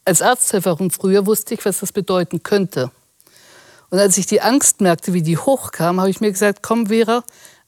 [0.06, 2.92] als Arzthelferin früher wusste ich, was das bedeuten könnte.
[3.90, 7.24] Und als ich die Angst merkte, wie die hochkam, habe ich mir gesagt, komm Vera,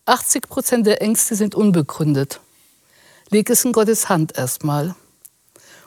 [0.06, 2.40] 80 Prozent der Ängste sind unbegründet.
[3.30, 4.90] Leg es in Gottes Hand erstmal.
[4.90, 4.96] Und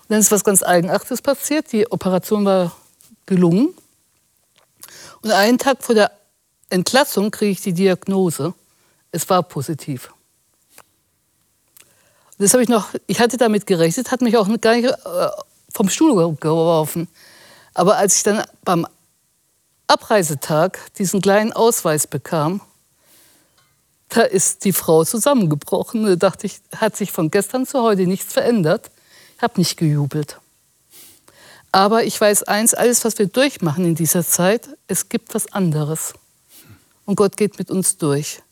[0.09, 1.73] dann ist was ganz Eigenartiges passiert.
[1.73, 2.77] Die Operation war
[3.27, 3.75] gelungen.
[5.23, 6.11] Und einen Tag vor der
[6.69, 8.55] Entlassung kriege ich die Diagnose.
[9.13, 10.13] Es war positiv.
[12.39, 15.29] Das habe ich noch, ich hatte damit gerechnet, hat mich auch gar nicht äh,
[15.73, 17.09] vom Stuhl geworfen.
[17.75, 18.87] Aber als ich dann beim
[19.87, 22.61] Abreisetag diesen kleinen Ausweis bekam,
[24.09, 26.05] da ist die Frau zusammengebrochen.
[26.05, 28.91] Da dachte ich, hat sich von gestern zu heute nichts verändert.
[29.37, 30.39] Ich habe nicht gejubelt.
[31.73, 36.15] Aber ich weiß eins, alles, was wir durchmachen in dieser Zeit, es gibt was anderes.
[37.05, 38.43] Und Gott geht mit uns durch.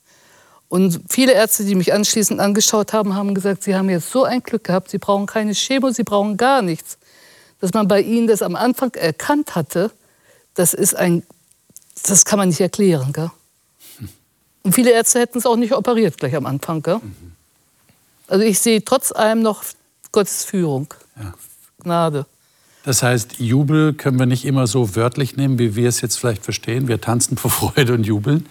[0.69, 4.43] Und viele Ärzte, die mich anschließend angeschaut haben, haben gesagt, sie haben jetzt so ein
[4.43, 6.99] Glück gehabt, sie brauchen keine Chemo, sie brauchen gar nichts.
[7.61, 9.91] Dass man bei ihnen das am Anfang erkannt hatte,
[10.55, 11.23] das ist ein,
[12.03, 13.13] das kann man nicht erklären.
[13.13, 13.31] Gell?
[14.63, 16.83] Und viele Ärzte hätten es auch nicht operiert gleich am Anfang.
[16.83, 17.01] Gell?
[18.27, 19.65] Also ich sehe trotz allem noch
[20.13, 21.33] Gottes Führung, ja.
[21.83, 22.27] Gnade.
[22.85, 26.45] Das heißt, Jubel können wir nicht immer so wörtlich nehmen, wie wir es jetzt vielleicht
[26.45, 26.89] verstehen.
[26.89, 28.47] Wir tanzen vor Freude und jubeln.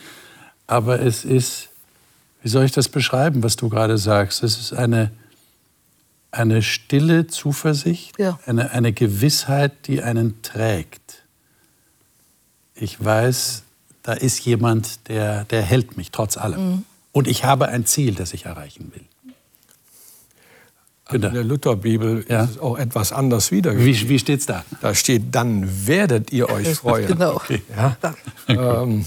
[0.68, 1.70] Aber es ist
[2.42, 4.44] wie soll ich das beschreiben, was du gerade sagst?
[4.44, 5.12] Es ist eine,
[6.32, 8.40] eine stille Zuversicht, ja.
[8.46, 11.24] eine, eine Gewissheit, die einen trägt.
[12.76, 13.64] Ich weiß,
[14.04, 16.70] da ist jemand, der, der hält mich trotz allem.
[16.70, 16.86] Mhm.
[17.12, 19.04] Und ich habe ein Ziel, das ich erreichen will.
[21.12, 22.44] In der Lutherbibel ja?
[22.44, 24.02] ist es auch etwas anders wiedergegeben.
[24.02, 24.66] Wie, wie steht es da?
[24.82, 27.08] Da steht, dann werdet ihr euch freuen.
[27.08, 27.36] Genau.
[27.36, 27.62] Okay.
[27.76, 27.98] Ja?
[28.48, 29.06] ähm,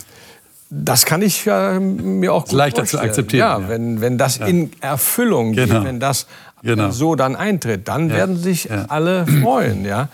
[0.70, 3.40] das kann ich äh, mir auch gut leichter zu akzeptieren.
[3.40, 4.46] Ja, ja, Wenn, wenn das ja.
[4.46, 5.74] in Erfüllung genau.
[5.74, 6.26] geht, wenn das
[6.62, 6.90] genau.
[6.90, 8.16] so dann eintritt, dann ja.
[8.16, 9.85] werden sich alle freuen.
[9.85, 10.09] Ja?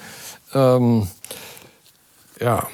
[0.55, 1.09] Ähm,
[2.41, 2.67] ja.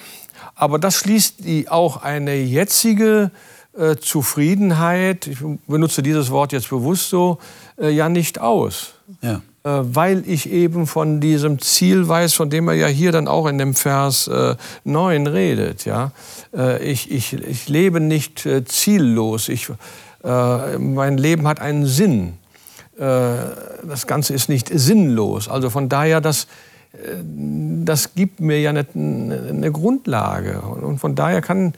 [0.55, 3.33] Aber das schließt die auch eine jetzige
[3.77, 7.39] äh, Zufriedenheit, ich benutze dieses Wort jetzt bewusst so,
[7.79, 8.95] äh, ja nicht aus.
[9.23, 9.41] Ja.
[9.65, 13.47] Äh, weil ich eben von diesem Ziel weiß, von dem er ja hier dann auch
[13.47, 15.85] in dem Vers äh, 9 redet.
[15.85, 16.11] Ja?
[16.53, 19.69] Äh, ich, ich, ich lebe nicht äh, ziellos, ich,
[20.25, 22.35] mein Leben hat einen Sinn.
[22.97, 25.49] Das Ganze ist nicht sinnlos.
[25.49, 26.47] Also von daher, das,
[27.85, 30.61] das gibt mir ja eine, eine Grundlage.
[30.61, 31.73] Und von daher kann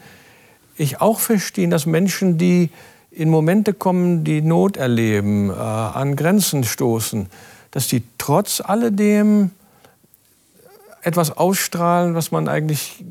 [0.77, 2.69] ich auch verstehen, dass Menschen, die
[3.09, 7.27] in Momente kommen, die Not erleben, an Grenzen stoßen,
[7.75, 9.51] dass die trotz alledem
[11.01, 13.03] etwas ausstrahlen, was man eigentlich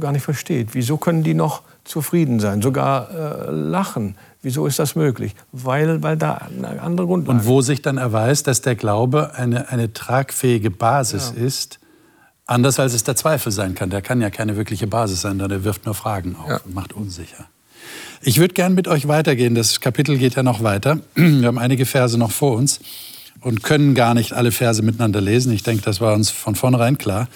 [0.00, 0.70] gar nicht versteht.
[0.72, 4.16] Wieso können die noch zufrieden sein, sogar äh, lachen?
[4.42, 5.36] Wieso ist das möglich?
[5.52, 9.68] Weil, weil da eine andere Grundlage Und wo sich dann erweist, dass der Glaube eine,
[9.68, 11.44] eine tragfähige Basis ja.
[11.44, 11.78] ist,
[12.46, 13.90] anders als es der Zweifel sein kann.
[13.90, 16.60] Der kann ja keine wirkliche Basis sein, sondern er wirft nur Fragen auf ja.
[16.64, 17.44] und macht unsicher.
[18.22, 19.54] Ich würde gern mit euch weitergehen.
[19.54, 20.98] Das Kapitel geht ja noch weiter.
[21.14, 22.80] Wir haben einige Verse noch vor uns
[23.40, 25.52] und können gar nicht alle Verse miteinander lesen.
[25.52, 27.28] Ich denke, das war uns von vornherein klar.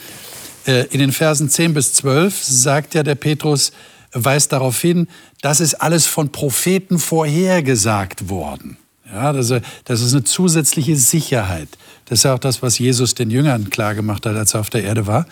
[0.67, 3.73] Äh, in den Versen 10 bis 12 sagt ja der Petrus,
[4.13, 5.09] weist darauf hin,
[5.43, 8.77] das ist alles von Propheten vorhergesagt worden.
[9.13, 9.53] Ja, das,
[9.85, 11.69] das ist eine zusätzliche Sicherheit.
[12.07, 14.85] Das ist ja auch das, was Jesus den Jüngern klargemacht hat, als er auf der
[14.85, 15.27] Erde war.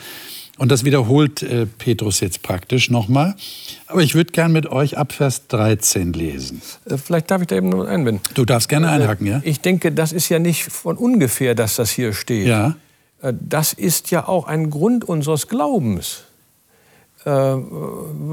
[0.59, 3.35] Und das wiederholt äh, Petrus jetzt praktisch nochmal.
[3.87, 6.61] Aber ich würde gern mit euch ab Vers 13 lesen.
[6.85, 8.23] Äh, vielleicht darf ich da eben noch einwenden.
[8.35, 9.41] Du darfst gerne einhaken, ja?
[9.45, 12.47] Ich denke, das ist ja nicht von ungefähr, dass das hier steht.
[12.47, 12.77] Ja.
[13.23, 16.25] Äh, das ist ja auch ein Grund unseres Glaubens.
[17.25, 17.63] Äh, weil,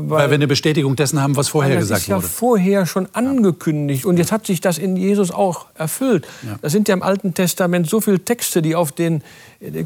[0.10, 2.16] weil, wir eine Bestätigung dessen haben, was vorher gesagt wurde.
[2.16, 6.28] Das ist ja vorher schon angekündigt und jetzt hat sich das in Jesus auch erfüllt.
[6.42, 6.58] Ja.
[6.62, 9.24] Das sind ja im Alten Testament so viele Texte, die auf den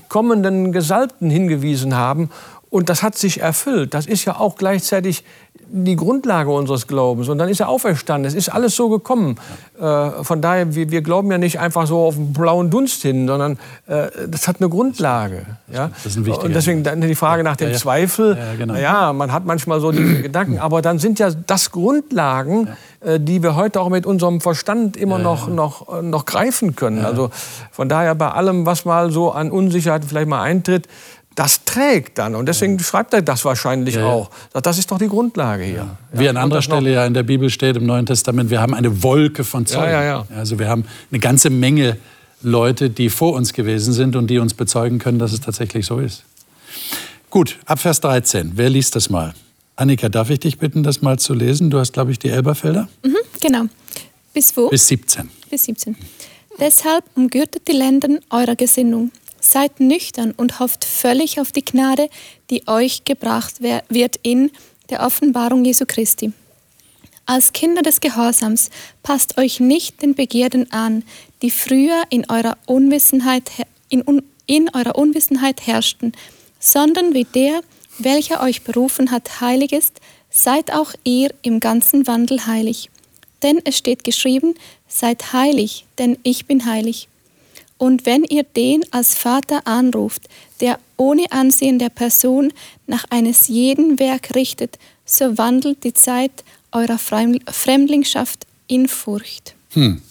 [0.08, 2.30] kommenden Gesalbten hingewiesen haben
[2.70, 3.94] und das hat sich erfüllt.
[3.94, 5.24] Das ist ja auch gleichzeitig
[5.70, 7.30] die Grundlage unseres Glaubens.
[7.30, 8.28] Und dann ist er auferstanden.
[8.28, 9.38] Es ist alles so gekommen.
[9.80, 13.28] Äh, von daher, wir, wir, glauben ja nicht einfach so auf einen blauen Dunst hin,
[13.28, 13.54] sondern
[13.88, 15.46] äh, das hat eine Grundlage.
[15.72, 15.90] Ja?
[16.04, 17.80] Das ist ein Und deswegen dann die Frage nach dem ja, ja.
[17.80, 18.38] Zweifel.
[18.38, 18.76] Ja, genau.
[18.76, 22.70] ja, man hat manchmal so diese Gedanken, aber dann sind ja das Grundlagen,
[23.02, 27.04] äh, die wir heute auch mit unserem Verstand immer noch, noch, noch greifen können.
[27.04, 27.30] Also
[27.72, 30.88] von daher bei allem, was mal so an Unsicherheit vielleicht mal eintritt,
[31.36, 32.36] das trägt dann.
[32.36, 32.84] Und deswegen ja.
[32.84, 34.06] schreibt er das wahrscheinlich ja.
[34.06, 34.30] auch.
[34.52, 35.76] Das ist doch die Grundlage hier.
[35.76, 35.98] Ja.
[36.12, 39.04] Wie an anderer Stelle ja in der Bibel steht, im Neuen Testament, wir haben eine
[39.04, 40.26] Wolke von Zeugen.
[40.36, 41.98] Also wir haben eine ganze Menge
[42.42, 46.00] Leute, die vor uns gewesen sind und die uns bezeugen können, dass es tatsächlich so
[46.00, 46.24] ist.
[47.30, 48.52] Gut, ab Vers 13.
[48.56, 49.34] Wer liest das mal?
[49.76, 51.72] Annika, darf ich dich bitten, das mal zu lesen?
[51.72, 52.88] Du hast, glaube ich, die Elberfelder.
[53.04, 53.64] Mhm, genau.
[54.34, 54.70] Bis wo?
[54.70, 55.30] Bis 17.
[55.50, 55.96] Bis 17.
[56.60, 59.12] Deshalb umgürtet die Länder eurer Gesinnung
[59.46, 62.10] Seid nüchtern und hofft völlig auf die Gnade,
[62.50, 64.52] die euch gebracht wird in
[64.90, 66.32] der Offenbarung Jesu Christi.
[67.26, 68.70] Als Kinder des Gehorsams
[69.02, 71.04] passt euch nicht den Begierden an,
[71.42, 73.52] die früher in eurer Unwissenheit,
[73.90, 76.14] in, in eurer Unwissenheit herrschten,
[76.60, 77.60] sondern wie der,
[78.00, 82.90] welcher euch berufen hat, heilig ist, seid auch ihr im ganzen Wandel heilig.
[83.42, 84.56] Denn es steht geschrieben,
[84.88, 87.10] seid heilig, denn ich bin heilig.
[87.84, 90.30] Und wenn ihr den als Vater anruft,
[90.62, 92.54] der ohne Ansehen der Person
[92.88, 99.56] nach eines jeden Werk richtet, so wandelt die Zeit eurer Fremdlingschaft in Furcht.
[99.72, 100.02] Hm.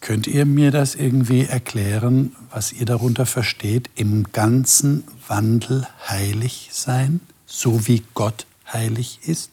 [0.00, 7.18] Könnt ihr mir das irgendwie erklären, was ihr darunter versteht, im ganzen Wandel heilig sein,
[7.46, 9.50] so wie Gott heilig ist?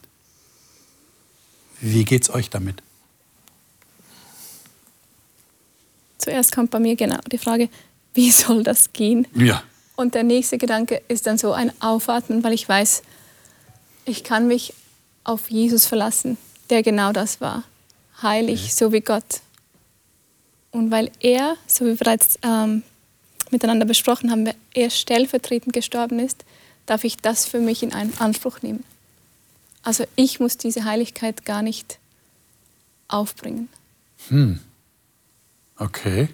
[1.81, 2.83] Wie geht's euch damit?
[6.19, 7.69] Zuerst kommt bei mir genau die Frage,
[8.13, 9.27] wie soll das gehen?
[9.33, 9.63] Ja.
[9.95, 13.01] Und der nächste Gedanke ist dann so ein Aufatmen, weil ich weiß,
[14.05, 14.73] ich kann mich
[15.23, 16.37] auf Jesus verlassen,
[16.69, 17.63] der genau das war.
[18.21, 18.71] Heilig, okay.
[18.73, 19.41] so wie Gott.
[20.71, 22.83] Und weil er, so wie wir bereits ähm,
[23.51, 26.45] miteinander besprochen haben, er stellvertretend gestorben ist,
[26.85, 28.83] darf ich das für mich in Anspruch nehmen.
[29.83, 31.99] Also ich muss diese Heiligkeit gar nicht
[33.07, 33.69] aufbringen.
[34.29, 34.59] Hm.
[35.79, 36.29] Okay.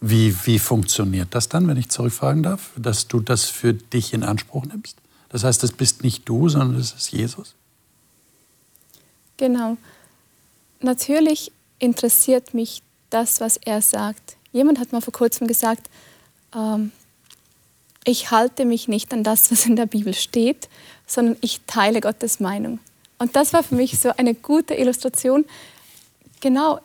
[0.00, 4.24] Wie, wie funktioniert das dann, wenn ich zurückfragen darf, dass du das für dich in
[4.24, 4.96] Anspruch nimmst?
[5.28, 7.54] Das heißt, es bist nicht du, sondern es ist Jesus?
[9.36, 9.76] Genau.
[10.80, 14.36] Natürlich interessiert mich das, was er sagt.
[14.52, 15.88] Jemand hat mal vor kurzem gesagt,
[16.54, 16.92] ähm,
[18.04, 20.68] ich halte mich nicht an das, was in der Bibel steht,
[21.06, 22.80] sondern ich teile Gottes Meinung.
[23.18, 25.44] Und das war für mich so eine gute Illustration.
[26.40, 26.80] Genau,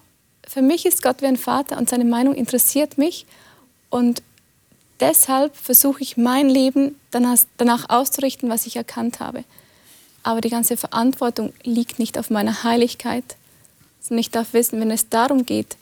[0.47, 3.25] für mich ist Gott wie ein Vater und seine Meinung interessiert mich.
[3.89, 4.23] Und
[4.99, 9.43] deshalb versuche ich mein Leben danach auszurichten, was ich erkannt habe.
[10.23, 13.36] Aber die ganze Verantwortung liegt nicht auf meiner Heiligkeit,
[14.01, 15.77] sondern ich darf wissen, wenn es darum geht,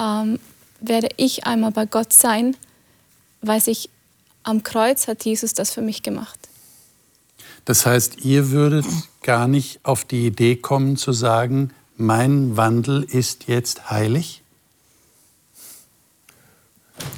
[0.00, 0.38] ähm,
[0.80, 2.56] werde ich einmal bei Gott sein,
[3.42, 3.90] weiß ich,
[4.42, 6.38] am Kreuz hat Jesus das für mich gemacht.
[7.64, 8.86] Das heißt, ihr würdet
[9.22, 14.42] gar nicht auf die Idee kommen zu sagen, mein Wandel ist jetzt heilig?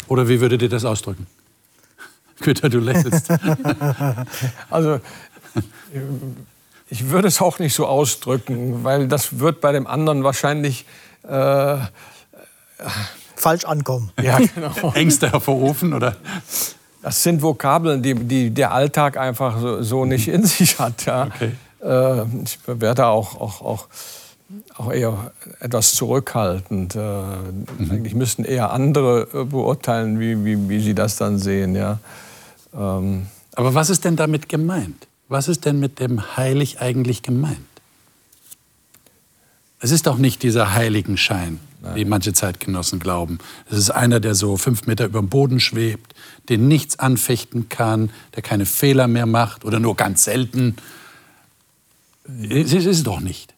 [0.08, 1.26] Oder wie würdet ihr das ausdrücken?
[2.40, 3.28] Güter, du lächelst.
[4.70, 5.00] also,
[6.88, 10.86] ich würde es auch nicht so ausdrücken, weil das wird bei dem anderen wahrscheinlich
[11.22, 11.76] äh,
[13.36, 14.12] falsch ankommen.
[14.22, 14.92] Ja, genau.
[14.94, 16.16] Ängste hervorrufen, oder?
[17.02, 21.06] Das sind Vokabeln, die, die der Alltag einfach so, so nicht in sich hat.
[21.06, 21.26] Ja.
[21.26, 21.52] Okay.
[21.82, 23.88] Äh, ich werde auch, auch, auch
[24.76, 26.96] auch eher etwas zurückhaltend.
[26.96, 27.90] Äh, mhm.
[27.90, 31.74] Eigentlich müssten eher andere äh, beurteilen, wie, wie, wie sie das dann sehen.
[31.74, 31.98] Ja.
[32.74, 33.26] Ähm.
[33.54, 35.06] Aber was ist denn damit gemeint?
[35.28, 37.58] Was ist denn mit dem heilig eigentlich gemeint?
[39.78, 41.94] Es ist doch nicht dieser Heiligenschein, Nein.
[41.94, 43.38] wie manche Zeitgenossen glauben.
[43.70, 46.14] Es ist einer, der so fünf Meter über dem Boden schwebt,
[46.48, 50.76] den nichts anfechten kann, der keine Fehler mehr macht oder nur ganz selten.
[52.42, 53.54] Es ist es doch nicht.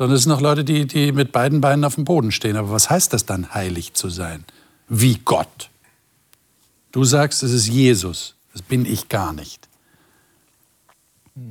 [0.00, 2.56] Sondern es sind noch Leute, die, die mit beiden Beinen auf dem Boden stehen.
[2.56, 4.46] Aber was heißt das dann, heilig zu sein?
[4.88, 5.68] Wie Gott.
[6.90, 8.34] Du sagst, es ist Jesus.
[8.54, 9.68] Das bin ich gar nicht.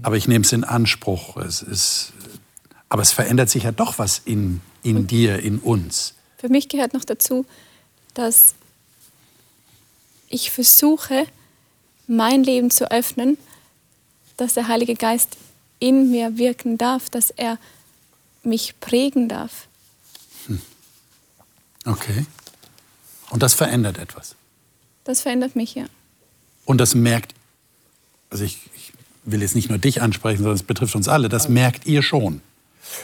[0.02, 1.38] Aber ich nehme es in Anspruch.
[1.38, 2.14] Es ist,
[2.90, 6.16] aber es verändert sich ja doch was in, in dir, in uns.
[6.40, 7.46] Für mich gehört noch dazu,
[8.16, 8.56] dass
[10.28, 11.28] ich versuche,
[12.08, 13.38] mein Leben zu öffnen,
[14.38, 15.38] dass der Heilige Geist
[15.78, 17.60] in mir wirken darf, dass er
[18.44, 19.68] mich prägen darf.
[20.48, 20.62] Hm.
[21.86, 22.26] Okay.
[23.30, 24.36] Und das verändert etwas?
[25.04, 25.86] Das verändert mich, ja.
[26.66, 27.34] Und das merkt,
[28.30, 31.50] also ich, ich will jetzt nicht nur dich ansprechen, sondern es betrifft uns alle, das
[31.50, 32.42] merkt ihr schon,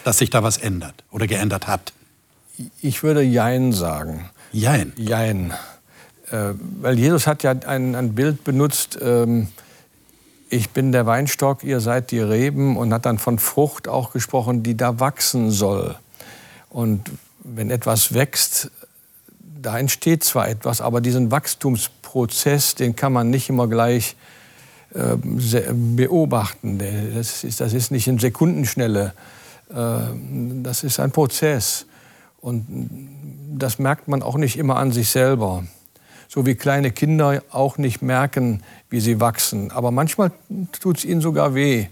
[0.04, 1.94] dass sich da was ändert oder geändert hat.
[2.82, 4.30] Ich würde Jein sagen.
[4.52, 4.94] Jein?
[4.98, 5.54] Jein.
[6.32, 9.50] Äh, weil Jesus hat ja ein, ein Bild benutzt, ähm,
[10.56, 14.64] ich bin der Weinstock, ihr seid die Reben und hat dann von Frucht auch gesprochen,
[14.64, 15.96] die da wachsen soll.
[16.70, 17.12] Und
[17.44, 18.72] wenn etwas wächst,
[19.62, 24.16] da entsteht zwar etwas, aber diesen Wachstumsprozess, den kann man nicht immer gleich
[24.94, 25.18] äh,
[25.74, 26.80] beobachten.
[27.16, 29.14] Das ist, das ist nicht in Sekundenschnelle.
[29.70, 29.74] Äh,
[30.64, 31.86] das ist ein Prozess.
[32.40, 32.66] Und
[33.58, 35.64] das merkt man auch nicht immer an sich selber.
[36.36, 39.72] So wie kleine Kinder auch nicht merken, wie sie wachsen.
[39.72, 40.32] Aber manchmal
[40.82, 41.88] tut es ihnen sogar weh,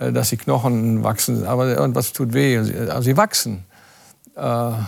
[0.00, 1.46] äh, dass die Knochen wachsen.
[1.46, 2.58] Aber irgendwas tut weh.
[2.58, 3.64] Also sie wachsen.
[4.34, 4.82] Das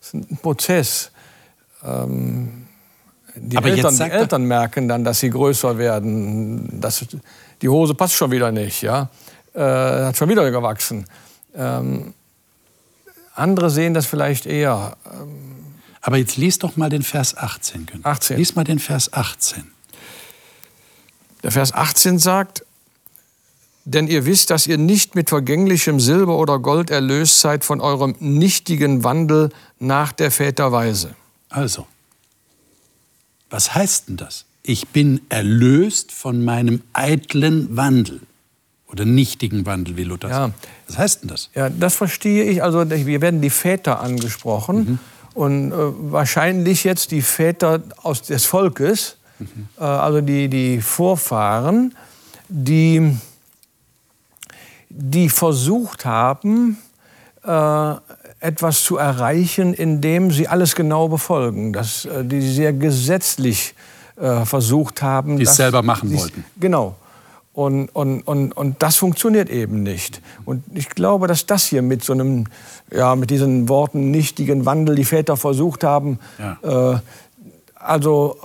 [0.00, 1.10] ist ein Prozess.
[1.84, 2.68] Ähm,
[3.34, 6.80] die, Eltern, die Eltern merken dann, dass sie größer werden.
[6.80, 7.04] Das,
[7.60, 9.08] die Hose passt schon wieder nicht, ja?
[9.54, 11.04] Äh, hat schon wieder gewachsen.
[11.56, 12.14] Ähm,
[13.34, 14.96] andere sehen das vielleicht eher.
[16.06, 17.88] Aber jetzt lies doch mal den Vers 18.
[18.04, 18.36] 18.
[18.36, 19.64] Lies mal den Vers 18.
[21.42, 22.64] Der Vers 18 sagt,
[23.84, 28.14] denn ihr wisst, dass ihr nicht mit vergänglichem Silber oder Gold erlöst seid von eurem
[28.20, 31.16] nichtigen Wandel nach der Väterweise.
[31.48, 31.88] Also,
[33.50, 34.44] was heißt denn das?
[34.62, 38.20] Ich bin erlöst von meinem eitlen Wandel
[38.86, 40.34] oder nichtigen Wandel, wie Luther ja.
[40.34, 40.68] sagt.
[40.86, 41.50] Was heißt denn das?
[41.56, 42.62] Ja, das verstehe ich.
[42.62, 44.98] Also wir werden die Väter angesprochen mhm.
[45.36, 45.74] Und äh,
[46.10, 49.68] wahrscheinlich jetzt die Väter aus des Volkes, mhm.
[49.78, 51.94] äh, also die, die Vorfahren,
[52.48, 53.14] die,
[54.88, 56.78] die versucht haben,
[57.44, 57.94] äh,
[58.40, 63.74] etwas zu erreichen, indem sie alles genau befolgen, dass äh, die sehr gesetzlich
[64.16, 65.36] äh, versucht haben.
[65.36, 66.46] Die es selber machen wollten.
[66.58, 66.94] Genau.
[67.56, 70.20] Und, und, und, und das funktioniert eben nicht.
[70.44, 72.44] Und ich glaube, dass das hier mit so einem,
[72.92, 76.92] ja, mit diesen Worten nichtigen Wandel die Väter versucht haben, ja.
[76.92, 76.98] äh,
[77.74, 78.36] also,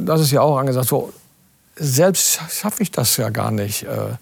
[0.00, 1.12] das ist ja auch angesagt, so,
[1.76, 3.84] selbst schaffe ich das ja gar nicht.
[3.84, 4.16] Äh,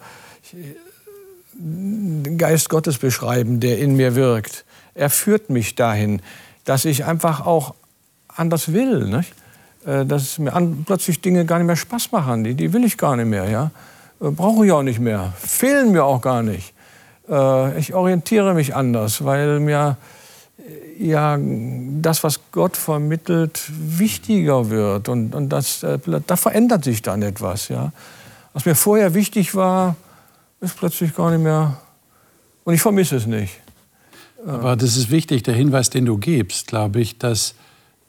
[1.52, 4.64] den Geist Gottes beschreiben, der in mir wirkt
[4.98, 6.20] er führt mich dahin,
[6.64, 7.74] dass ich einfach auch
[8.28, 9.04] anders will.
[9.06, 9.32] Nicht?
[9.86, 10.52] Äh, dass mir
[10.84, 12.44] plötzlich Dinge gar nicht mehr Spaß machen.
[12.44, 13.48] Die, die will ich gar nicht mehr.
[13.48, 13.70] Ja?
[14.20, 15.32] Äh, brauche ich auch nicht mehr.
[15.38, 16.74] Fehlen mir auch gar nicht.
[17.28, 19.96] Äh, ich orientiere mich anders, weil mir
[20.98, 25.08] ja, das, was Gott vermittelt, wichtiger wird.
[25.08, 25.80] Und, und das,
[26.26, 27.68] da verändert sich dann etwas.
[27.68, 27.92] Ja?
[28.52, 29.96] Was mir vorher wichtig war,
[30.60, 31.80] ist plötzlich gar nicht mehr.
[32.64, 33.54] Und ich vermisse es nicht.
[34.46, 37.54] Aber das ist wichtig, der Hinweis, den du gibst, glaube ich, dass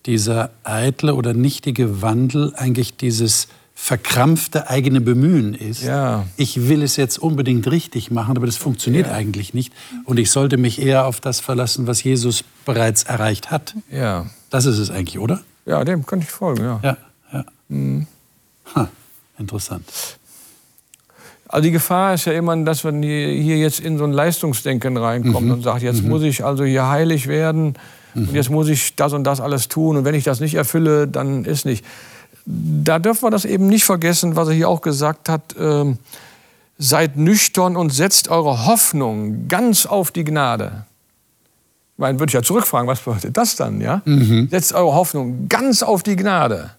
[0.06, 3.48] dieser eitle oder nichtige Wandel eigentlich dieses
[3.82, 5.84] verkrampfte eigene Bemühen ist.
[5.84, 6.26] Ja.
[6.36, 9.14] Ich will es jetzt unbedingt richtig machen, aber das funktioniert ja.
[9.14, 9.74] eigentlich nicht.
[10.04, 13.76] Und ich sollte mich eher auf das verlassen, was Jesus bereits erreicht hat.
[13.90, 14.28] Ja.
[14.50, 15.42] Das ist es eigentlich, oder?
[15.66, 16.80] Ja, dem kann ich folgen, ja.
[16.84, 16.98] Ja,
[17.32, 17.46] ja.
[17.70, 18.06] Mhm.
[18.76, 18.90] Ha,
[19.40, 19.86] interessant.
[21.48, 25.48] Also die Gefahr ist ja immer, dass man hier jetzt in so ein Leistungsdenken reinkommt
[25.48, 25.54] mhm.
[25.54, 26.10] und sagt, jetzt mhm.
[26.10, 27.76] muss ich also hier heilig werden
[28.14, 28.28] mhm.
[28.28, 31.08] und jetzt muss ich das und das alles tun und wenn ich das nicht erfülle,
[31.08, 31.86] dann ist nicht.
[32.52, 35.56] Da dürfen wir das eben nicht vergessen, was er hier auch gesagt hat.
[35.60, 36.00] Ähm,
[36.80, 40.86] seid nüchtern und setzt eure Hoffnung ganz auf die Gnade.
[41.94, 43.82] Ich meine, würde ich ja zurückfragen, was bedeutet das dann?
[43.82, 44.02] Ja?
[44.06, 44.48] Mhm.
[44.50, 46.72] Setzt eure Hoffnung ganz auf die Gnade.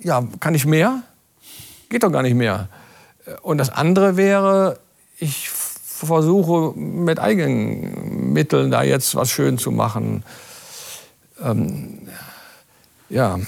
[0.00, 1.02] Ja, kann ich mehr?
[1.88, 2.68] Geht doch gar nicht mehr.
[3.42, 4.80] Und das andere wäre,
[5.18, 10.24] ich versuche mit eigenen Mitteln da jetzt was schön zu machen.
[11.40, 12.08] Ähm,
[13.12, 13.38] ja,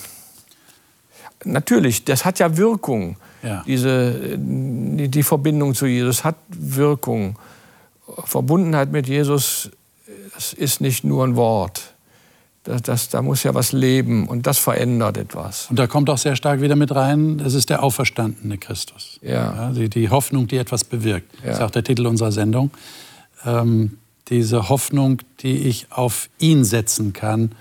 [1.44, 3.16] natürlich, das hat ja Wirkung.
[3.42, 3.62] Ja.
[3.66, 7.36] Diese, die, die, Verbindung zu Jesus hat Wirkung.
[8.24, 9.70] Verbundenheit mit Jesus,
[10.34, 11.94] das ist nicht nur ein Wort.
[12.64, 15.68] Das, das, da muss ja was leben und das verändert etwas.
[15.68, 19.18] Und da kommt auch sehr stark wieder mit rein, das ist der auferstandene Christus.
[19.20, 19.54] Ja.
[19.54, 21.30] ja die, die, Hoffnung, die etwas bewirkt.
[21.40, 21.48] Ja.
[21.48, 22.70] Das ist auch der Titel unserer Sendung.
[23.44, 23.98] Ähm,
[24.28, 27.52] diese Hoffnung, die ich auf ihn setzen kann,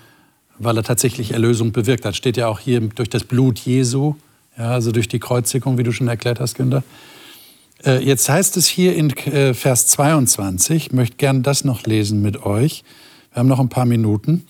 [0.59, 2.15] weil er tatsächlich Erlösung bewirkt hat.
[2.15, 4.15] Steht ja auch hier durch das Blut Jesu,
[4.57, 6.83] ja, also durch die Kreuzigung, wie du schon erklärt hast, Günther.
[7.83, 12.21] Äh, jetzt heißt es hier in äh, Vers 22, ich möchte gerne das noch lesen
[12.21, 12.83] mit euch.
[13.31, 14.45] Wir haben noch ein paar Minuten.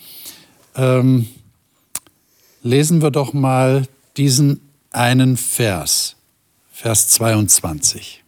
[0.75, 1.27] Ähm,
[2.61, 3.87] lesen wir doch mal
[4.17, 6.15] diesen einen Vers,
[6.71, 8.23] Vers 22.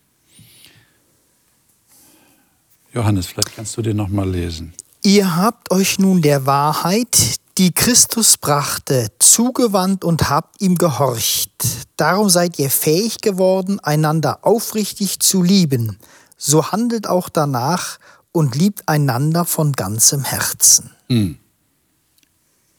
[2.93, 4.73] Johannes, vielleicht kannst du den noch mal lesen.
[5.03, 11.51] Ihr habt euch nun der Wahrheit, die Christus brachte, zugewandt und habt ihm gehorcht.
[11.95, 15.97] Darum seid ihr fähig geworden, einander aufrichtig zu lieben.
[16.37, 17.97] So handelt auch danach
[18.33, 20.91] und liebt einander von ganzem Herzen.
[21.07, 21.37] Hm.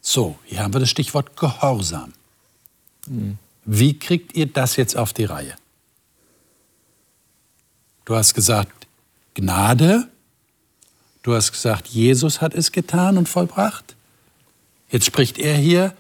[0.03, 2.13] So, hier haben wir das Stichwort Gehorsam.
[3.07, 3.39] Hm.
[3.65, 5.55] Wie kriegt ihr das jetzt auf die Reihe?
[8.05, 8.87] Du hast gesagt,
[9.35, 10.09] Gnade.
[11.23, 13.96] Du hast gesagt, Jesus hat es getan und vollbracht.
[14.91, 15.95] Jetzt spricht er hier,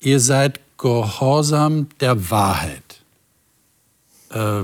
[0.00, 3.02] ihr seid gehorsam der Wahrheit.
[4.30, 4.62] Äh,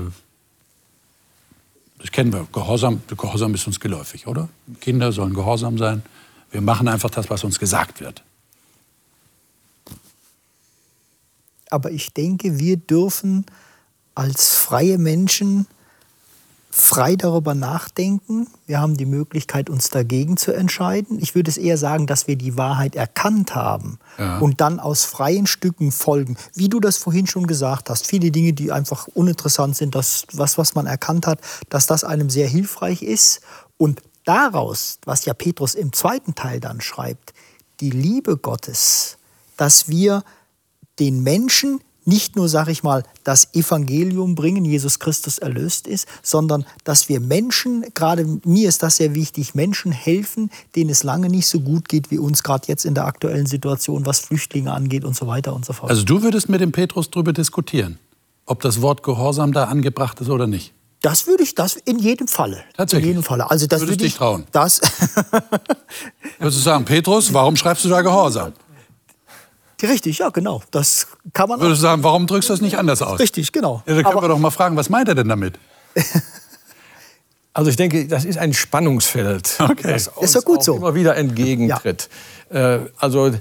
[1.99, 2.47] das kennen wir.
[2.51, 4.49] Gehorsam, Gehorsam ist uns geläufig, oder?
[4.81, 6.03] Kinder sollen gehorsam sein.
[6.51, 8.23] Wir machen einfach das, was uns gesagt wird.
[11.73, 13.47] aber ich denke, wir dürfen
[14.13, 15.65] als freie Menschen
[16.75, 18.47] frei darüber nachdenken.
[18.65, 21.19] Wir haben die Möglichkeit, uns dagegen zu entscheiden.
[21.21, 24.39] Ich würde es eher sagen, dass wir die Wahrheit erkannt haben ja.
[24.39, 26.35] und dann aus freien Stücken folgen.
[26.55, 30.57] Wie du das vorhin schon gesagt hast, viele Dinge, die einfach uninteressant sind, das, was,
[30.57, 33.41] was man erkannt hat, dass das einem sehr hilfreich ist.
[33.77, 37.35] Und daraus, was ja Petrus im zweiten Teil dann schreibt,
[37.81, 39.17] die Liebe Gottes,
[39.57, 40.23] dass wir
[40.97, 46.65] den Menschen nicht nur, sage ich mal, das Evangelium bringen, Jesus Christus erlöst ist, sondern
[46.83, 51.47] dass wir Menschen, gerade mir ist das sehr wichtig, Menschen helfen, denen es lange nicht
[51.47, 55.15] so gut geht wie uns gerade jetzt in der aktuellen Situation, was Flüchtlinge angeht und
[55.15, 55.89] so weiter und so fort.
[55.89, 57.99] Also du würdest mit dem Petrus darüber diskutieren,
[58.45, 60.73] ob das Wort Gehorsam da angebracht ist oder nicht?
[61.03, 62.63] Das würde ich, das in jedem Falle.
[62.77, 63.09] Tatsächlich.
[63.09, 63.51] In jedem Falle.
[63.51, 64.45] Also das Würdest würde ich dich trauen?
[64.53, 64.79] Das.
[66.39, 68.53] Würdest du sagen, Petrus, warum schreibst du da Gehorsam?
[69.83, 70.61] Richtig, ja, genau.
[70.71, 71.59] Das kann man.
[71.59, 73.19] Würdest du sagen, warum drückst du das nicht anders aus?
[73.19, 73.83] Richtig, genau.
[73.85, 75.59] Ja, dann können Aber wir doch mal fragen, was meint er denn damit?
[77.53, 79.93] also ich denke, das ist ein Spannungsfeld, okay.
[79.93, 80.77] das uns ist ja gut so.
[80.77, 82.09] immer wieder entgegentritt.
[82.51, 82.75] Ja.
[82.75, 83.31] Äh, also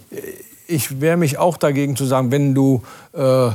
[0.67, 2.83] ich wehre mich auch dagegen zu sagen, wenn du
[3.15, 3.51] äh,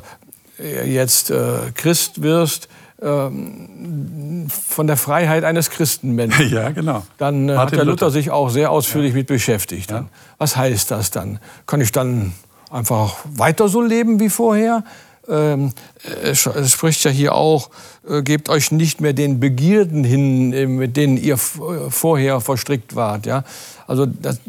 [0.85, 2.69] jetzt äh, Christ wirst,
[2.99, 6.49] ähm, von der Freiheit eines Christenmenschen.
[6.57, 7.03] Ja, genau.
[7.17, 9.17] Dann äh, hat der Luther, Luther, sich auch sehr ausführlich ja.
[9.17, 9.91] mit beschäftigt.
[9.91, 10.05] Ja.
[10.37, 11.39] Was heißt das dann?
[11.67, 12.33] Kann ich dann
[12.71, 14.83] einfach weiter so leben wie vorher.
[15.27, 15.73] Ähm,
[16.23, 16.39] es
[16.71, 17.69] spricht ja hier auch,
[18.07, 23.25] äh, gebt euch nicht mehr den Begierden hin, äh, mit denen ihr vorher verstrickt wart.
[23.25, 23.43] Ja?
[23.87, 24.39] Also das,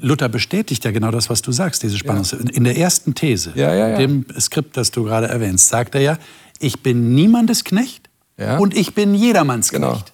[0.00, 2.24] Luther bestätigt ja genau das, was du sagst, diese Spannung.
[2.24, 2.38] Ja.
[2.52, 6.18] In der ersten These, ja, ja, dem Skript, das du gerade erwähnst, sagt er ja,
[6.58, 8.08] ich bin niemandes Knecht
[8.58, 9.92] und ich bin jedermanns genau.
[9.92, 10.12] Knecht.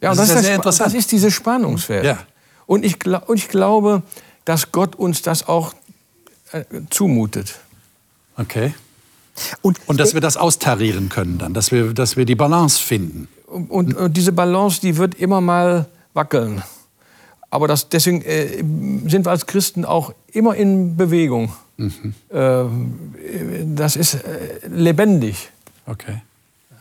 [0.00, 0.86] Ja, das, das ist, ja sehr interessant.
[0.86, 2.04] Das ist dieses Spannungsfeld.
[2.04, 2.18] Ja.
[2.66, 4.02] Und, ich, und ich glaube,
[4.44, 5.74] dass Gott uns das auch
[6.52, 7.58] äh, zumutet.
[8.36, 8.74] Okay.
[9.62, 13.28] Und, und dass wir das austarieren können dann, dass wir, dass wir die Balance finden.
[13.46, 16.62] Und, und, und diese Balance, die wird immer mal wackeln.
[17.50, 18.58] Aber das, deswegen äh,
[19.08, 21.52] sind wir als Christen auch immer in Bewegung.
[21.76, 22.14] Mhm.
[22.30, 22.64] Äh,
[23.74, 24.20] das ist äh,
[24.68, 25.50] lebendig.
[25.86, 26.22] Okay.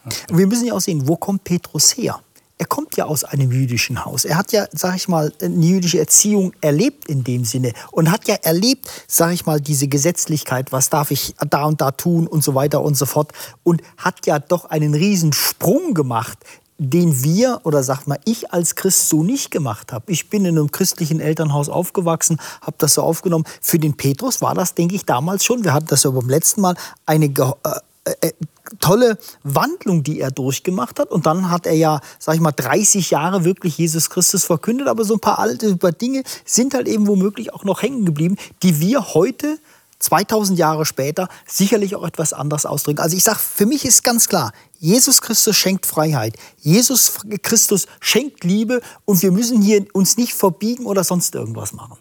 [0.06, 0.16] okay.
[0.30, 2.20] Wir müssen ja auch sehen, wo kommt Petrus her?
[2.64, 4.24] Er kommt ja aus einem jüdischen Haus.
[4.24, 8.26] Er hat ja, sag ich mal, eine jüdische Erziehung erlebt in dem Sinne und hat
[8.30, 12.42] ja erlebt, sag ich mal, diese Gesetzlichkeit, was darf ich da und da tun und
[12.42, 13.34] so weiter und so fort
[13.64, 16.40] und hat ja doch einen riesen Sprung gemacht
[16.80, 20.12] den wir oder sagt mal ich als Christ so nicht gemacht habe.
[20.12, 23.46] Ich bin in einem christlichen Elternhaus aufgewachsen, habe das so aufgenommen.
[23.62, 25.64] Für den Petrus war das, denke ich, damals schon.
[25.64, 28.32] Wir hatten das ja beim letzten Mal eine äh, äh,
[28.80, 31.12] tolle Wandlung, die er durchgemacht hat.
[31.12, 34.88] Und dann hat er ja, sag ich mal, 30 Jahre wirklich Jesus Christus verkündet.
[34.88, 38.80] Aber so ein paar alte Dinge sind halt eben womöglich auch noch hängen geblieben, die
[38.80, 39.60] wir heute
[40.00, 43.00] 2000 Jahre später sicherlich auch etwas anders ausdrücken.
[43.00, 46.36] Also ich sage, für mich ist ganz klar, Jesus Christus schenkt Freiheit.
[46.60, 51.98] Jesus Christus schenkt Liebe und wir müssen hier uns nicht verbiegen oder sonst irgendwas machen.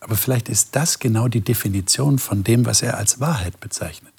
[0.00, 4.14] Aber vielleicht ist das genau die Definition von dem, was er als Wahrheit bezeichnet.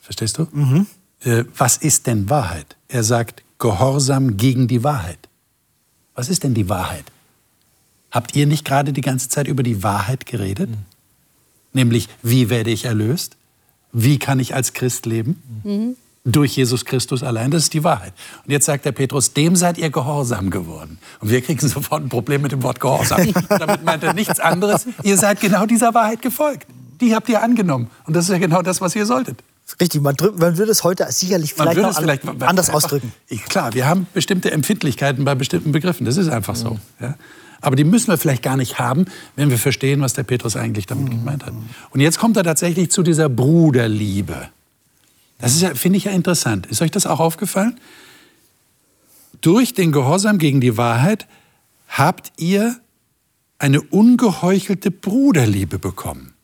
[0.00, 0.48] Verstehst du?
[0.50, 0.86] Mhm.
[1.26, 2.76] Äh, was ist denn Wahrheit?
[2.88, 5.18] Er sagt Gehorsam gegen die Wahrheit.
[6.14, 7.04] Was ist denn die Wahrheit?
[8.10, 10.70] Habt ihr nicht gerade die ganze Zeit über die Wahrheit geredet?
[10.70, 10.84] Mhm.
[11.72, 13.36] Nämlich, wie werde ich erlöst?
[13.92, 15.42] Wie kann ich als Christ leben?
[15.64, 15.96] Mhm.
[16.24, 17.50] Durch Jesus Christus allein.
[17.50, 18.12] Das ist die Wahrheit.
[18.44, 20.98] Und jetzt sagt der Petrus, dem seid ihr gehorsam geworden.
[21.20, 23.32] Und wir kriegen sofort ein Problem mit dem Wort gehorsam.
[23.48, 24.86] Damit meint er nichts anderes.
[25.02, 26.66] Ihr seid genau dieser Wahrheit gefolgt.
[27.00, 27.90] Die habt ihr angenommen.
[28.04, 29.42] Und das ist ja genau das, was ihr solltet.
[29.80, 33.12] Richtig, man, man würde es heute sicherlich vielleicht, noch vielleicht anders einfach, ausdrücken.
[33.48, 36.06] Klar, wir haben bestimmte Empfindlichkeiten bei bestimmten Begriffen.
[36.06, 36.74] Das ist einfach so.
[36.74, 36.80] Mhm.
[37.00, 37.14] Ja.
[37.60, 40.86] Aber die müssen wir vielleicht gar nicht haben, wenn wir verstehen, was der Petrus eigentlich
[40.86, 41.18] damit mhm.
[41.18, 41.52] gemeint hat.
[41.90, 44.48] Und jetzt kommt er tatsächlich zu dieser Bruderliebe.
[45.38, 46.66] Das ist ja, finde ich ja interessant.
[46.66, 47.78] Ist euch das auch aufgefallen?
[49.40, 51.26] Durch den Gehorsam gegen die Wahrheit
[51.88, 52.76] habt ihr
[53.58, 56.35] eine ungeheuchelte Bruderliebe bekommen.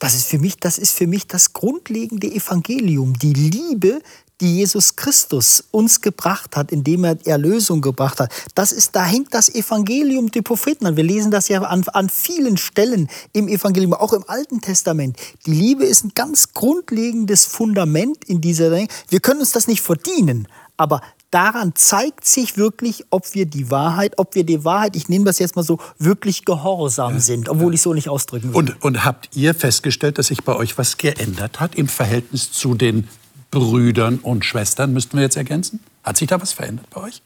[0.00, 4.00] Das ist für mich, das ist für mich das grundlegende Evangelium, die Liebe,
[4.40, 8.32] die Jesus Christus uns gebracht hat, indem er Erlösung gebracht hat.
[8.54, 10.96] Das ist, da hängt das Evangelium die Propheten an.
[10.96, 15.18] Wir lesen das ja an, an vielen Stellen im Evangelium, auch im Alten Testament.
[15.44, 18.70] Die Liebe ist ein ganz grundlegendes Fundament in dieser.
[18.70, 20.48] Wir können uns das nicht verdienen,
[20.78, 25.24] aber daran zeigt sich wirklich, ob wir die Wahrheit, ob wir die Wahrheit, ich nehme
[25.24, 27.20] das jetzt mal so, wirklich gehorsam ja.
[27.20, 28.56] sind, obwohl ich so nicht ausdrücken will.
[28.56, 32.74] Und, und habt ihr festgestellt, dass sich bei euch was geändert hat im Verhältnis zu
[32.74, 33.08] den
[33.50, 35.80] Brüdern und Schwestern, müssten wir jetzt ergänzen?
[36.02, 37.22] Hat sich da was verändert bei euch?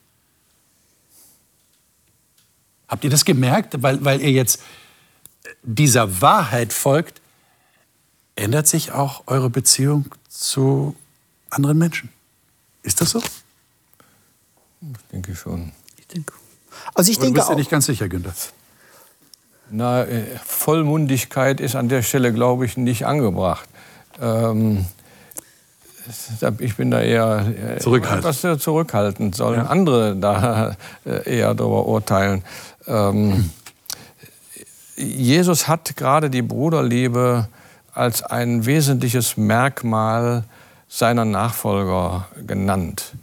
[2.89, 4.61] Habt ihr das gemerkt, weil, weil ihr jetzt
[5.63, 7.21] dieser Wahrheit folgt,
[8.37, 10.95] ändert sich auch eure Beziehung zu
[11.51, 12.11] anderen Menschen?
[12.83, 13.23] Ist das so?
[14.93, 15.73] Ich denke schon.
[15.99, 16.33] Ich denke.
[16.95, 18.33] Also ich Aber denke du bist ja nicht ganz sicher, Günther.
[19.71, 23.69] Na, äh, Vollmundigkeit ist an der Stelle, glaube ich, nicht angebracht.
[24.21, 24.85] Ähm,
[26.59, 29.35] ich bin da eher äh, zurückhaltend, etwas zurückhaltend.
[29.35, 29.67] sollen ja.
[29.67, 30.77] andere da
[31.07, 32.45] äh, eher darüber urteilen.
[32.87, 33.51] Ähm,
[34.97, 37.49] Jesus hat gerade die Bruderliebe
[37.95, 40.45] als ein wesentliches Merkmal
[40.89, 43.15] seiner Nachfolger genannt.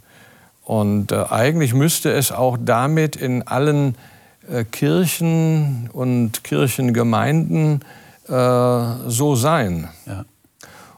[0.64, 3.96] Und äh, eigentlich müsste es auch damit in allen
[4.48, 7.80] äh, Kirchen und Kirchengemeinden
[8.28, 8.30] äh,
[9.08, 9.88] so sein.
[10.06, 10.24] Ja.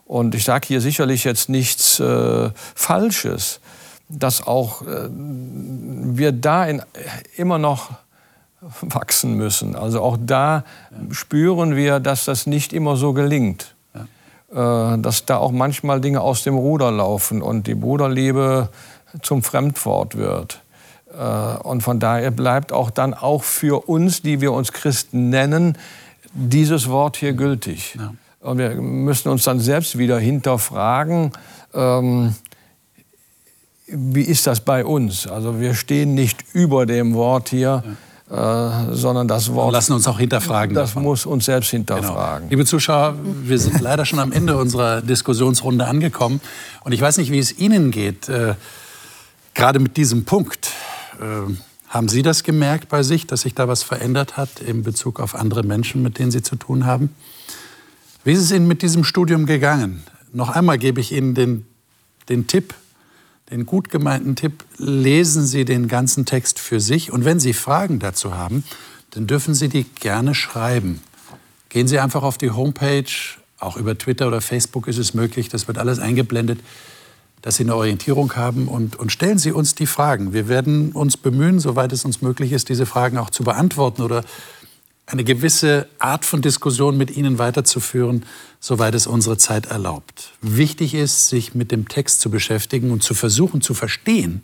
[0.07, 3.61] Und ich sage hier sicherlich jetzt nichts äh, Falsches,
[4.09, 6.83] dass auch äh, wir da in,
[7.37, 7.91] immer noch
[8.81, 9.77] wachsen müssen.
[9.77, 11.15] Also auch da ja.
[11.15, 13.75] spüren wir, dass das nicht immer so gelingt.
[14.55, 14.95] Ja.
[14.95, 18.69] Äh, dass da auch manchmal Dinge aus dem Ruder laufen und die Bruderliebe
[19.23, 20.61] zum Fremdwort wird.
[21.19, 25.79] Äh, und von daher bleibt auch dann auch für uns, die wir uns Christen nennen,
[26.33, 27.97] dieses Wort hier gültig.
[27.99, 28.15] Ja.
[28.41, 31.33] Und wir müssen uns dann selbst wieder hinterfragen,
[31.73, 32.35] ähm,
[33.87, 35.27] wie ist das bei uns?
[35.27, 37.85] Also wir stehen nicht über dem Wort hier,
[38.31, 38.89] ja.
[38.91, 39.73] äh, sondern das Wort.
[39.73, 40.75] Lassen uns auch hinterfragen.
[40.75, 41.03] Das davon.
[41.05, 42.49] muss uns selbst hinterfragen.
[42.49, 42.51] Genau.
[42.51, 46.41] Liebe Zuschauer, wir sind leider schon am Ende unserer Diskussionsrunde angekommen.
[46.83, 48.29] Und ich weiß nicht, wie es Ihnen geht.
[48.29, 48.55] Äh,
[49.55, 50.71] gerade mit diesem Punkt.
[51.21, 51.53] Äh,
[51.89, 55.35] haben Sie das gemerkt bei sich, dass sich da was verändert hat in Bezug auf
[55.35, 57.11] andere Menschen, mit denen Sie zu tun haben?
[58.25, 60.03] Wie ist es Ihnen mit diesem Studium gegangen?
[60.33, 61.67] Noch einmal gebe ich Ihnen den,
[62.29, 62.75] den Tipp,
[63.51, 68.01] den gut gemeinten Tipp, lesen Sie den ganzen Text für sich und wenn Sie Fragen
[68.01, 68.65] dazu haben,
[69.11, 71.01] dann dürfen Sie die gerne schreiben.
[71.69, 73.05] Gehen Sie einfach auf die Homepage,
[73.61, 76.59] auch über Twitter oder Facebook ist es möglich, das wird alles eingeblendet,
[77.45, 80.33] dass Sie eine Orientierung haben und, und stellen Sie uns die Fragen.
[80.33, 84.25] Wir werden uns bemühen, soweit es uns möglich ist, diese Fragen auch zu beantworten oder
[85.05, 88.25] eine gewisse Art von Diskussion mit Ihnen weiterzuführen,
[88.61, 90.33] soweit es unsere Zeit erlaubt.
[90.41, 94.41] Wichtig ist, sich mit dem Text zu beschäftigen und zu versuchen zu verstehen,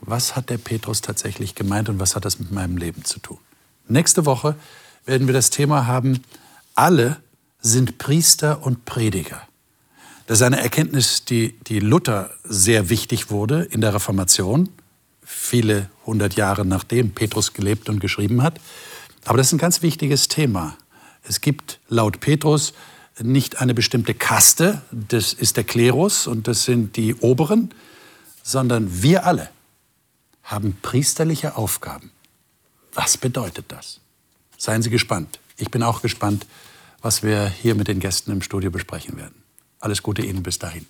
[0.00, 3.38] was hat der Petrus tatsächlich gemeint und was hat das mit meinem Leben zu tun.
[3.86, 4.56] Nächste Woche
[5.06, 6.24] werden wir das Thema haben,
[6.74, 7.18] alle
[7.60, 9.42] sind Priester und Prediger.
[10.30, 14.68] Das ist eine Erkenntnis, die, die Luther sehr wichtig wurde in der Reformation,
[15.24, 18.60] viele hundert Jahre nachdem Petrus gelebt und geschrieben hat.
[19.24, 20.76] Aber das ist ein ganz wichtiges Thema.
[21.24, 22.74] Es gibt laut Petrus
[23.20, 27.74] nicht eine bestimmte Kaste, das ist der Klerus und das sind die Oberen,
[28.44, 29.50] sondern wir alle
[30.44, 32.12] haben priesterliche Aufgaben.
[32.94, 33.98] Was bedeutet das?
[34.56, 35.40] Seien Sie gespannt.
[35.56, 36.46] Ich bin auch gespannt,
[37.02, 39.39] was wir hier mit den Gästen im Studio besprechen werden.
[39.80, 40.86] Alles Gute Ihnen bis dahin.